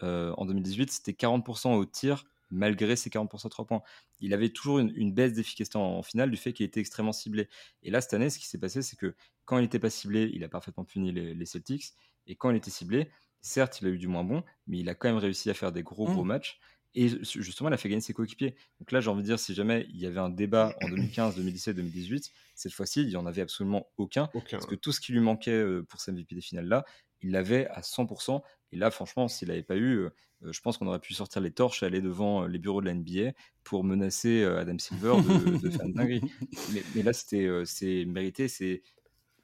[0.02, 3.82] Euh, en 2018, c'était 40% au tir malgré ses 40% à 3 points.
[4.20, 7.48] Il avait toujours une, baisse d'efficacité en, finale du fait qu'il était extrêmement ciblé.
[7.82, 9.14] Et là, cette année, ce qui s'est passé, c'est que
[9.44, 11.94] quand il n'était pas ciblé, il a parfaitement puni les, Celtics.
[12.26, 14.94] Et quand il était ciblé, certes, il a eu du moins bon, mais il a
[14.94, 16.28] quand même réussi à faire des gros, gros mmh.
[16.28, 16.60] matchs.
[16.94, 18.54] Et justement, il a fait gagner ses coéquipiers.
[18.78, 21.34] Donc là, j'ai envie de dire, si jamais il y avait un débat en 2015,
[21.36, 24.28] 2017, 2018, cette fois-ci, il n'y en avait absolument aucun.
[24.50, 26.84] Parce que tout ce qui lui manquait euh, pour sa MVP des finales là,
[27.20, 28.42] il l'avait à 100%.
[28.72, 30.10] Et là, franchement, s'il n'avait pas eu, euh,
[30.42, 32.86] je pense qu'on aurait pu sortir les torches et aller devant euh, les bureaux de
[32.86, 33.32] la NBA
[33.64, 35.14] pour menacer Adam Silver
[35.60, 36.20] de, faire une dinguerie.
[36.72, 38.82] Mais, mais là, c'était c'est mérité, c'est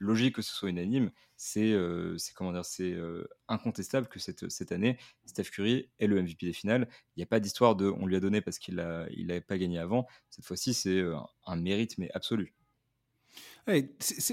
[0.00, 4.72] logique que ce soit unanime, c'est euh, comment dire, c'est euh, incontestable que cette, cette
[4.72, 6.88] année, Steph Curry est le MVP des finales.
[7.14, 9.78] Il n'y a pas d'histoire de on lui a donné parce qu'il n'avait pas gagné
[9.78, 10.06] avant.
[10.30, 12.54] Cette fois-ci, c'est euh, un mérite, mais absolu.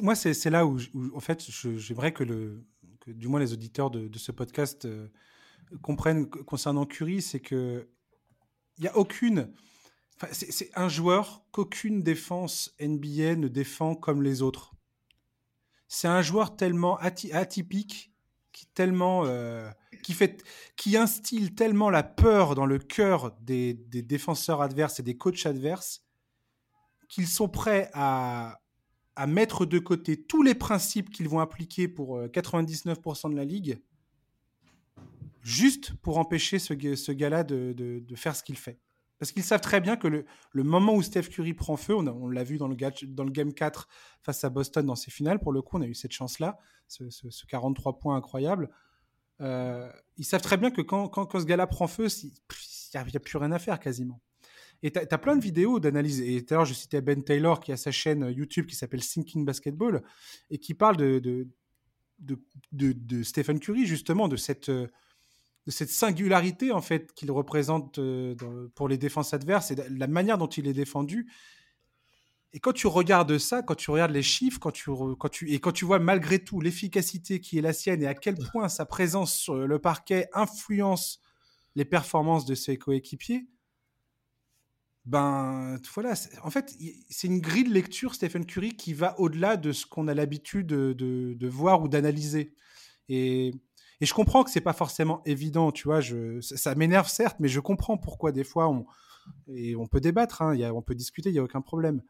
[0.01, 0.79] moi, c'est là où,
[1.13, 1.45] en fait,
[1.77, 2.23] j'aimerais que,
[3.01, 4.87] que du moins les auditeurs de, de ce podcast
[5.81, 7.87] comprennent concernant Curry, c'est que
[8.77, 9.51] il n'y a aucune.
[10.31, 14.76] c'est un joueur qu'aucune défense NBA ne défend comme les autres
[15.87, 18.11] c'est un joueur tellement atypique,
[18.51, 19.69] qui tellement, euh,
[20.03, 20.43] qui fait,
[20.75, 26.03] qui instille tellement la peur dans le cœur des, défenseurs adverses et des coachs adverses
[27.07, 28.59] qu'ils sont prêts à,
[29.27, 33.79] mettre de côté tous les principes qu'ils vont appliquer pour 99% euh, de la ligue,
[35.41, 38.79] juste pour empêcher ce, ce gars-là de, faire ce qu'il fait.
[39.19, 40.25] Parce qu'ils savent très bien que le,
[40.63, 43.87] moment où Steph Curry prend feu, on, l'a vu dans le, Game 4
[44.21, 46.57] face à Boston dans ses finales, pour le coup, on a eu cette chance-là,
[46.87, 48.69] ce, 43 points incroyable.
[49.41, 52.31] Euh, ils savent très bien que quand, quand, ce gars-là prend feu, il
[52.93, 54.21] n'y a, plus rien à faire quasiment.
[54.83, 56.21] Et tu plein de vidéos d'analyse.
[56.21, 59.03] Et tout à l'heure, je citais Ben Taylor qui a sa chaîne YouTube qui s'appelle
[59.03, 60.03] Thinking Basketball
[60.51, 61.47] et qui parle de,
[62.19, 64.71] de, Stephen Curry, justement, de cette
[65.67, 68.35] de cette singularité en fait qu'il représente euh,
[68.73, 71.29] pour les défenses adverses et la manière dont il est défendu.
[72.53, 74.89] Et quand tu regardes ça, quand tu regardes les chiffres, quand tu,
[75.19, 78.15] quand tu, et quand tu vois malgré tout l'efficacité qui est la sienne et à
[78.15, 81.21] quel point sa présence sur le parquet influence
[81.75, 83.45] les performances de ses coéquipiers,
[85.05, 86.13] ben voilà,
[86.43, 86.75] en fait,
[87.09, 90.67] c'est une grille de lecture, Stephen Curry, qui va au-delà de ce qu'on a l'habitude
[90.67, 92.53] de, de, de, voir ou d'analyser.
[93.07, 93.53] Et
[93.99, 96.01] et je comprends que c'est pas forcément évident, tu vois.
[96.41, 98.85] Ça, m'énerve certes, mais je comprends pourquoi des fois on
[99.49, 102.01] et on peut débattre, hein, on peut discuter, il y a aucun problème.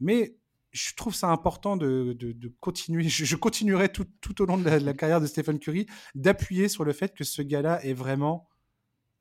[0.00, 0.36] Mais
[0.72, 2.16] je trouve ça important de,
[2.60, 3.08] continuer.
[3.08, 6.92] Je, continuerai tout, tout, au long de la, carrière de Stephen Curry d'appuyer sur le
[6.92, 8.48] fait que ce gars-là est vraiment.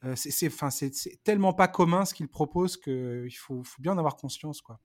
[0.03, 4.61] Euh, c'est tellement pas commun ce qu'il propose qu'il faut, faut bien en avoir conscience,
[4.61, 4.79] quoi.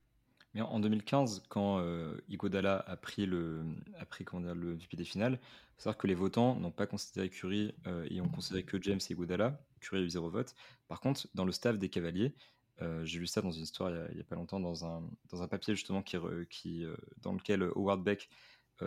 [0.53, 3.63] Mais en 2015, quand euh, Igodala a pris le,
[3.97, 5.39] a pris, comment dire, le VP des finales,
[5.77, 8.99] faut savoir que les votants n'ont pas considéré Curry euh, et ont considéré que James
[9.09, 9.59] et Igodala.
[9.79, 10.53] Curry a eu zéro vote.
[10.87, 12.35] Par contre, dans le staff des Cavaliers,
[12.81, 15.41] euh, j'ai vu ça dans une histoire il n'y a, pas longtemps, dans un, dans
[15.41, 16.17] un papier justement qui,
[16.49, 16.85] qui,
[17.21, 18.29] dans lequel Howard Beck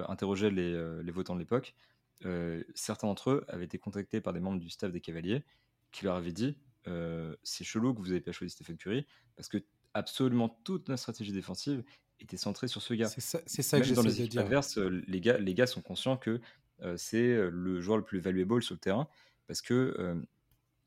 [0.09, 1.75] interrogeait les, les, votants de l'époque.
[2.75, 5.45] certains d'entre eux avaient été contactés par des membres du staff des Cavaliers
[5.93, 6.57] qui leur avaient dit
[7.45, 9.07] c'est chelou que vous n'avez pas choisi Stephen Curry
[9.37, 9.59] parce que
[9.95, 11.83] absolument toute notre stratégie défensive
[12.21, 13.09] était centrée sur ce gars.
[13.09, 16.17] C'est ça, ça que dans les équipes adverses, euh, les gars, les gars sont conscients
[16.17, 16.41] que
[16.83, 19.09] euh, c'est euh, le joueur le plus valuable sur le terrain
[19.47, 20.17] parce que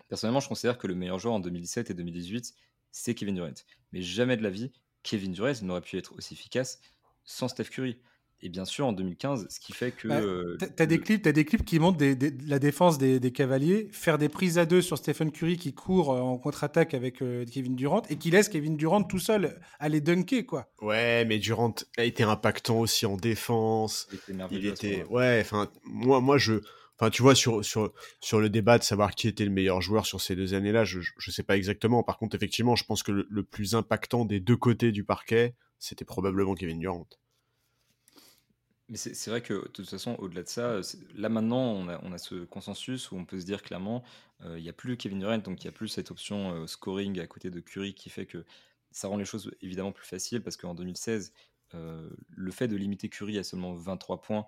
[0.08, 2.56] personnellement, je considère que le meilleur joueur en 2017 et 2018,
[2.92, 3.54] c'est Kevin Durant.
[3.92, 4.72] Mais jamais de la vie,
[5.04, 6.82] Kevin Durant n'aurait pu être aussi efficace
[7.24, 8.00] sans Steph Curry.
[8.44, 10.08] Et bien sûr, en 2015, ce qui fait que.
[10.08, 12.04] Bah, euh, tu as, des clips, as des clips qui montrent
[12.46, 16.20] la défense des, Cavaliers, faire des prises à deux sur Stephen Curry qui court euh,
[16.20, 20.46] en contre-attaque avec euh, Kevin Durant et qui laisse Kevin Durant tout seul aller dunker,
[20.46, 20.72] quoi.
[20.82, 24.08] Ouais, mais Durant a été impactant aussi en défense.
[24.52, 25.04] Il était.
[25.06, 26.62] ouais, enfin, moi, moi, je.
[27.00, 30.06] Enfin, tu vois, sur, sur, sur le débat de savoir qui était le meilleur joueur
[30.06, 32.04] sur ces deux années-là, je ne sais pas exactement.
[32.04, 36.06] Par contre, effectivement, je pense que le plus impactant des deux côtés du parquet, c'était
[36.06, 37.08] probablement Kevin Durant.
[38.90, 40.80] Mais c'est vrai que de toute façon, au-delà de ça,
[41.14, 44.02] là maintenant, on a, ce consensus où on peut se dire clairement,
[44.46, 46.68] euh, il n'y a plus Kevin Durant, donc il n'y a plus cette option euh,
[46.68, 48.46] scoring à côté de Curry qui fait que
[48.92, 51.34] ça rend les choses évidemment plus faciles parce qu'en 2016,
[51.74, 54.48] le fait de limiter Curry à seulement 23 points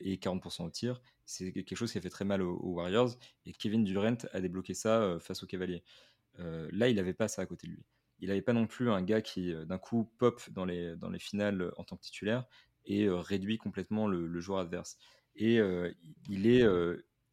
[0.00, 3.10] et 40% au tir, c'est quelque chose qui a fait très mal aux, Warriors.
[3.44, 5.84] Et Kevin Durant a débloqué ça face aux Cavaliers.
[6.38, 7.84] là, il n'avait pas ça à côté de lui.
[8.20, 11.18] Il n'avait pas non plus un gars qui, d'un coup, pop dans les, dans les
[11.18, 12.46] finales en tant que titulaire
[12.86, 14.98] et réduit complètement le, joueur adverse.
[15.36, 15.60] Et
[16.28, 16.64] il est,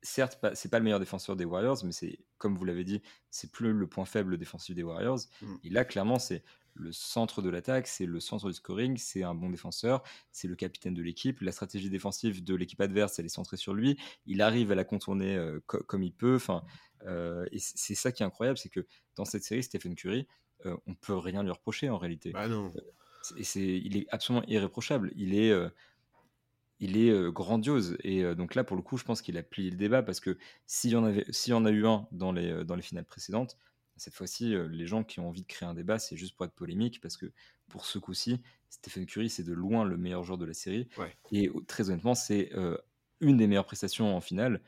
[0.02, 3.02] certes, pas, c'est pas le meilleur défenseur des Warriors, mais c'est, comme vous l'avez dit,
[3.32, 5.20] c'est plus le point faible défensif des Warriors.
[5.42, 5.56] Mmh.
[5.64, 6.44] Et là, clairement, c'est
[6.76, 10.56] le centre de l'attaque, c'est le centre du scoring, c'est un bon défenseur, c'est le
[10.56, 11.40] capitaine de l'équipe.
[11.42, 13.98] La stratégie défensive de l'équipe adverse, elle est centrée sur lui.
[14.26, 16.36] Il arrive à la contourner euh, comme il peut.
[16.36, 16.64] Enfin,
[17.06, 18.86] euh, et c'est ça qui est incroyable, c'est que
[19.16, 20.28] dans cette série, Stephen Curry,
[20.66, 22.32] euh, on peut rien lui reprocher en réalité.
[22.32, 22.74] Bah non.
[23.38, 25.12] Et c'est, il est absolument irréprochable.
[25.16, 25.52] Il est,
[26.80, 27.98] il est grandiose.
[28.04, 30.38] Et donc là, pour le coup, je pense qu'il a plié le débat parce que
[30.66, 33.06] s'il y en avait, s'il y en a eu un dans les dans les finales
[33.06, 33.58] précédentes,
[33.98, 36.46] cette fois-ci, euh, les gens qui ont envie de créer un débat, c'est juste pour
[36.46, 37.32] être polémique, parce que
[37.70, 40.88] pour ce coup-ci, Stephen Curry, c'est de loin le meilleur joueur de la série.
[41.32, 42.78] Et très honnêtement, c'est euh,
[43.22, 44.62] une des meilleures prestations en finale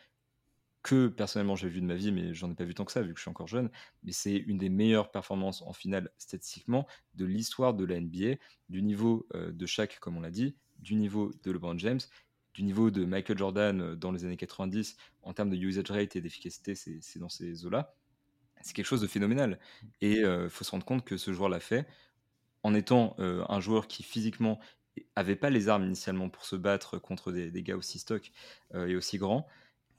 [0.85, 3.01] que personnellement j'ai vu de ma vie, mais j'en ai pas vu tant que ça
[3.01, 3.69] vu que je suis encore jeune.
[4.03, 8.35] Mais c'est une des meilleures performances en finale statistiquement de l'histoire de la NBA,
[8.69, 12.01] du niveau euh, de Shaq, comme on l'a dit, du niveau de LeBron James,
[12.53, 16.21] du niveau de Michael Jordan dans les années 90 en termes de usage rate et
[16.21, 17.95] d'efficacité, c'est dans ces eaux-là
[18.65, 19.59] c'est quelque chose de phénoménal.
[20.01, 21.87] Et il euh, faut se rendre compte que ce joueur l'a fait
[22.63, 24.59] en étant euh, un joueur qui physiquement
[25.15, 28.31] avait pas les armes initialement pour se battre contre des, gars aussi stock
[28.73, 29.47] euh, et aussi grands,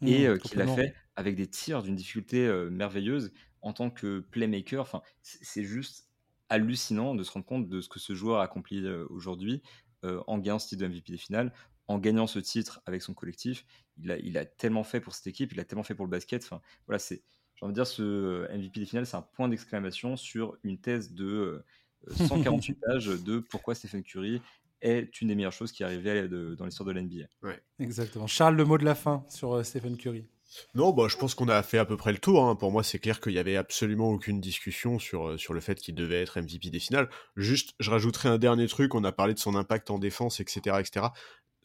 [0.01, 3.33] mmh, et qui l'a fait avec des tirs d'une difficulté merveilleuse
[3.63, 4.83] en tant que playmaker.
[4.83, 6.09] Enfin, c'est juste
[6.49, 9.63] hallucinant de se rendre compte de ce que ce joueur a accompli aujourd'hui
[10.03, 11.53] en gagnant ce titre de MVP des finales,
[11.89, 13.65] en gagnant ce titre avec son collectif.
[13.99, 16.11] Il a, il a tellement fait pour cette équipe, il a tellement fait pour le
[16.11, 16.45] basket.
[16.45, 17.23] Enfin, voilà, c'est
[17.57, 20.79] j'ai envie de dire, ce euh, MVP des finales, c'est un point d'exclamation sur une
[20.79, 21.65] thèse de
[22.11, 24.43] 148 euh, pages de pourquoi Stephen Curry
[24.87, 27.27] est une des meilleures choses qui est arrivée dans l'histoire de l'NBA.
[27.43, 27.61] Ouais.
[27.79, 28.27] Exactement.
[28.27, 30.27] Charles, le mot de la fin sur euh, Stephen Curry.
[30.75, 32.45] Non, bah, je pense qu'on a fait à peu près le tour.
[32.45, 32.55] Hein.
[32.55, 35.95] Pour moi, c'est clair qu'il n'y avait absolument aucune discussion sur, sur le fait qu'il
[35.95, 37.09] devait être MVP des finales.
[37.37, 38.95] Juste, je rajouterai un dernier truc.
[38.95, 40.77] On a parlé de son impact en défense, etc.
[40.79, 41.09] etc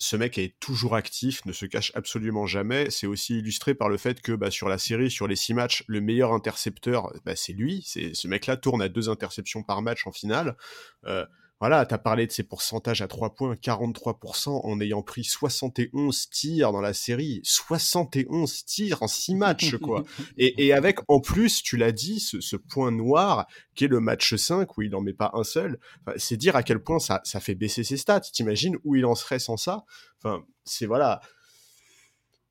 [0.01, 2.89] ce mec est toujours actif, ne se cache absolument jamais.
[2.89, 5.83] C'est aussi illustré par le fait que bah, sur la série, sur les six matchs,
[5.85, 7.83] le meilleur intercepteur, bah, c'est lui.
[7.85, 10.57] C'est ce mec-là tourne à deux interceptions par match en finale.
[11.05, 11.23] Euh,
[11.61, 16.29] voilà, tu as parlé de ses pourcentages à 3 points, 43% en ayant pris 71
[16.31, 17.39] tirs dans la série.
[17.43, 20.03] 71 tirs en 6 matchs, quoi.
[20.39, 23.45] et, avec, en plus, tu l'as dit, ce, point noir
[23.75, 25.77] qui est le match 5 où il n'en met pas un seul.
[26.15, 28.21] c'est dire à quel point ça, ça fait baisser ses stats.
[28.21, 29.85] T'imagines où il en serait sans ça?
[30.17, 31.21] Enfin, c'est voilà.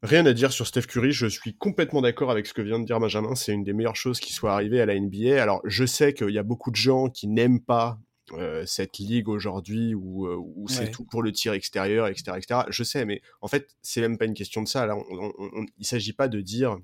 [0.04, 2.86] Rien à dire sur Steph Curry, je suis complètement d'accord avec ce que vient de
[2.86, 5.42] dire Benjamin, c'est une des meilleures choses qui soit arrivée à la NBA.
[5.42, 7.98] Alors je sais qu'il y a beaucoup de gens qui n'aiment pas
[8.32, 12.60] euh, cette ligue aujourd'hui où, euh, où c'est tout pour le tir extérieur, etc., etc.
[12.68, 14.86] Je sais, mais en fait, c'est même pas une question de ça.
[14.86, 16.78] Là, on, on, il s'agit pas de dire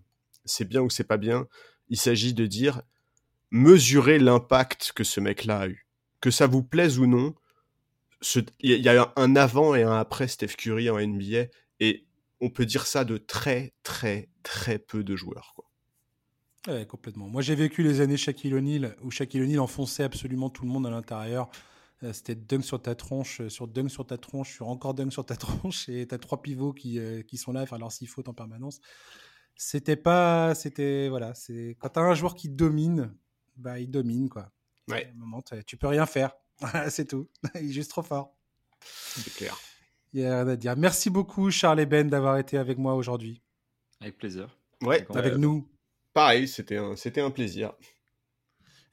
[0.45, 1.47] c'est bien ou c'est pas bien.
[1.89, 2.83] Il s'agit de dire
[3.51, 5.87] mesurer l'impact que ce mec-là a eu.
[6.21, 7.35] Que ça vous plaise ou non,
[8.61, 11.47] il y a un avant et un après Steph Curry en NBA
[11.81, 12.07] et
[12.41, 15.53] on peut dire ça de très, très, très peu de joueurs.
[15.55, 15.66] Quoi.
[16.67, 17.29] Ouais, complètement.
[17.29, 20.87] Moi, j'ai vécu les années Shaquille O'Neal où Shaquille O'Neal enfonçait absolument tout le monde
[20.87, 21.49] à l'intérieur.
[22.03, 25.11] Euh, c'était dunk sur ta tronche, euh, sur dunk sur ta tronche, sur encore dunk
[25.12, 27.91] sur ta tronche, et t'as trois pivots qui, euh, qui sont là à faire leur
[27.91, 28.81] six fautes en permanence.
[29.55, 33.14] C'était pas, c'était voilà, c'est quand t'as un joueur qui domine,
[33.57, 34.53] bah il domine quoi.
[34.89, 35.11] Ouais.
[35.17, 36.37] moment, tu peux rien faire,
[36.91, 37.29] c'est tout.
[37.55, 38.37] il est juste trop fort.
[38.83, 39.59] C'est clair.
[40.12, 40.77] Il y a rien à dire.
[40.77, 43.41] Merci beaucoup Charles et Ben d'avoir été avec moi aujourd'hui.
[44.03, 44.55] Avec plaisir.
[44.83, 45.07] Ouais.
[45.14, 45.67] Avec nous
[46.17, 47.75] pareil, c'était un, c'était un plaisir.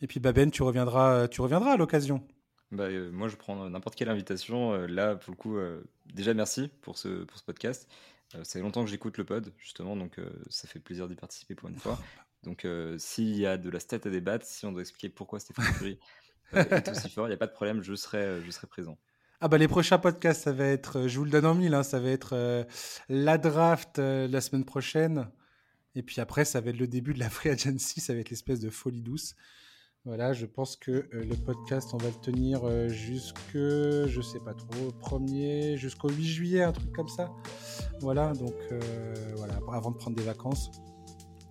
[0.01, 2.21] Et puis Baben, tu reviendras, tu reviendras à l'occasion.
[2.69, 4.73] Bah, euh, moi, je prends n'importe quelle invitation.
[4.73, 5.81] Euh, là, pour le coup, euh,
[6.13, 7.87] déjà merci pour ce, pour ce podcast.
[8.33, 10.19] ça fait longtemps que j'écoute le pod, justement, donc
[10.49, 11.97] ça fait plaisir d'y participer pour une fois.
[12.43, 12.67] Donc,
[12.97, 15.97] s'il y a de la stat à débattre, si on doit expliquer pourquoi Stéphane Curie
[16.51, 18.97] est aussi fort, il n'y a pas de problème, je serai, je serai présent.
[19.39, 21.83] Ah bah les prochains podcasts, ça va être, je vous le donne en mille, hein,
[21.83, 22.65] ça va être
[23.07, 25.29] la draft la semaine prochaine.
[25.95, 28.29] Et puis après, ça va être le début de la free agency, ça va être
[28.29, 29.35] l'espèce de folie douce.
[30.05, 34.39] Voilà, je pense que euh, le podcast, on va le tenir euh, jusque, je sais
[34.41, 37.31] pas trop, premier, jusqu'au 8 juillet, un truc comme ça.
[38.01, 40.71] Voilà, donc euh, voilà, avant de prendre des vacances.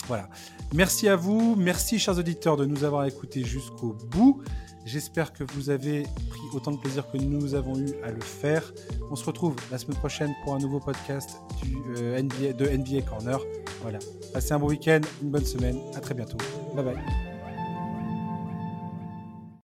[0.08, 0.28] Voilà.
[0.74, 4.42] Merci à vous, merci chers auditeurs de nous avoir écoutés jusqu'au bout.
[4.84, 8.72] J'espère que vous avez pris autant de plaisir que nous avons eu à le faire.
[9.10, 13.38] On se retrouve la semaine prochaine pour un nouveau podcast du, NBA, de NBA Corner.
[13.82, 14.00] Voilà.
[14.32, 15.78] Passez un bon week-end, une bonne semaine.
[15.94, 16.38] À très bientôt.
[16.74, 17.31] Bye bye.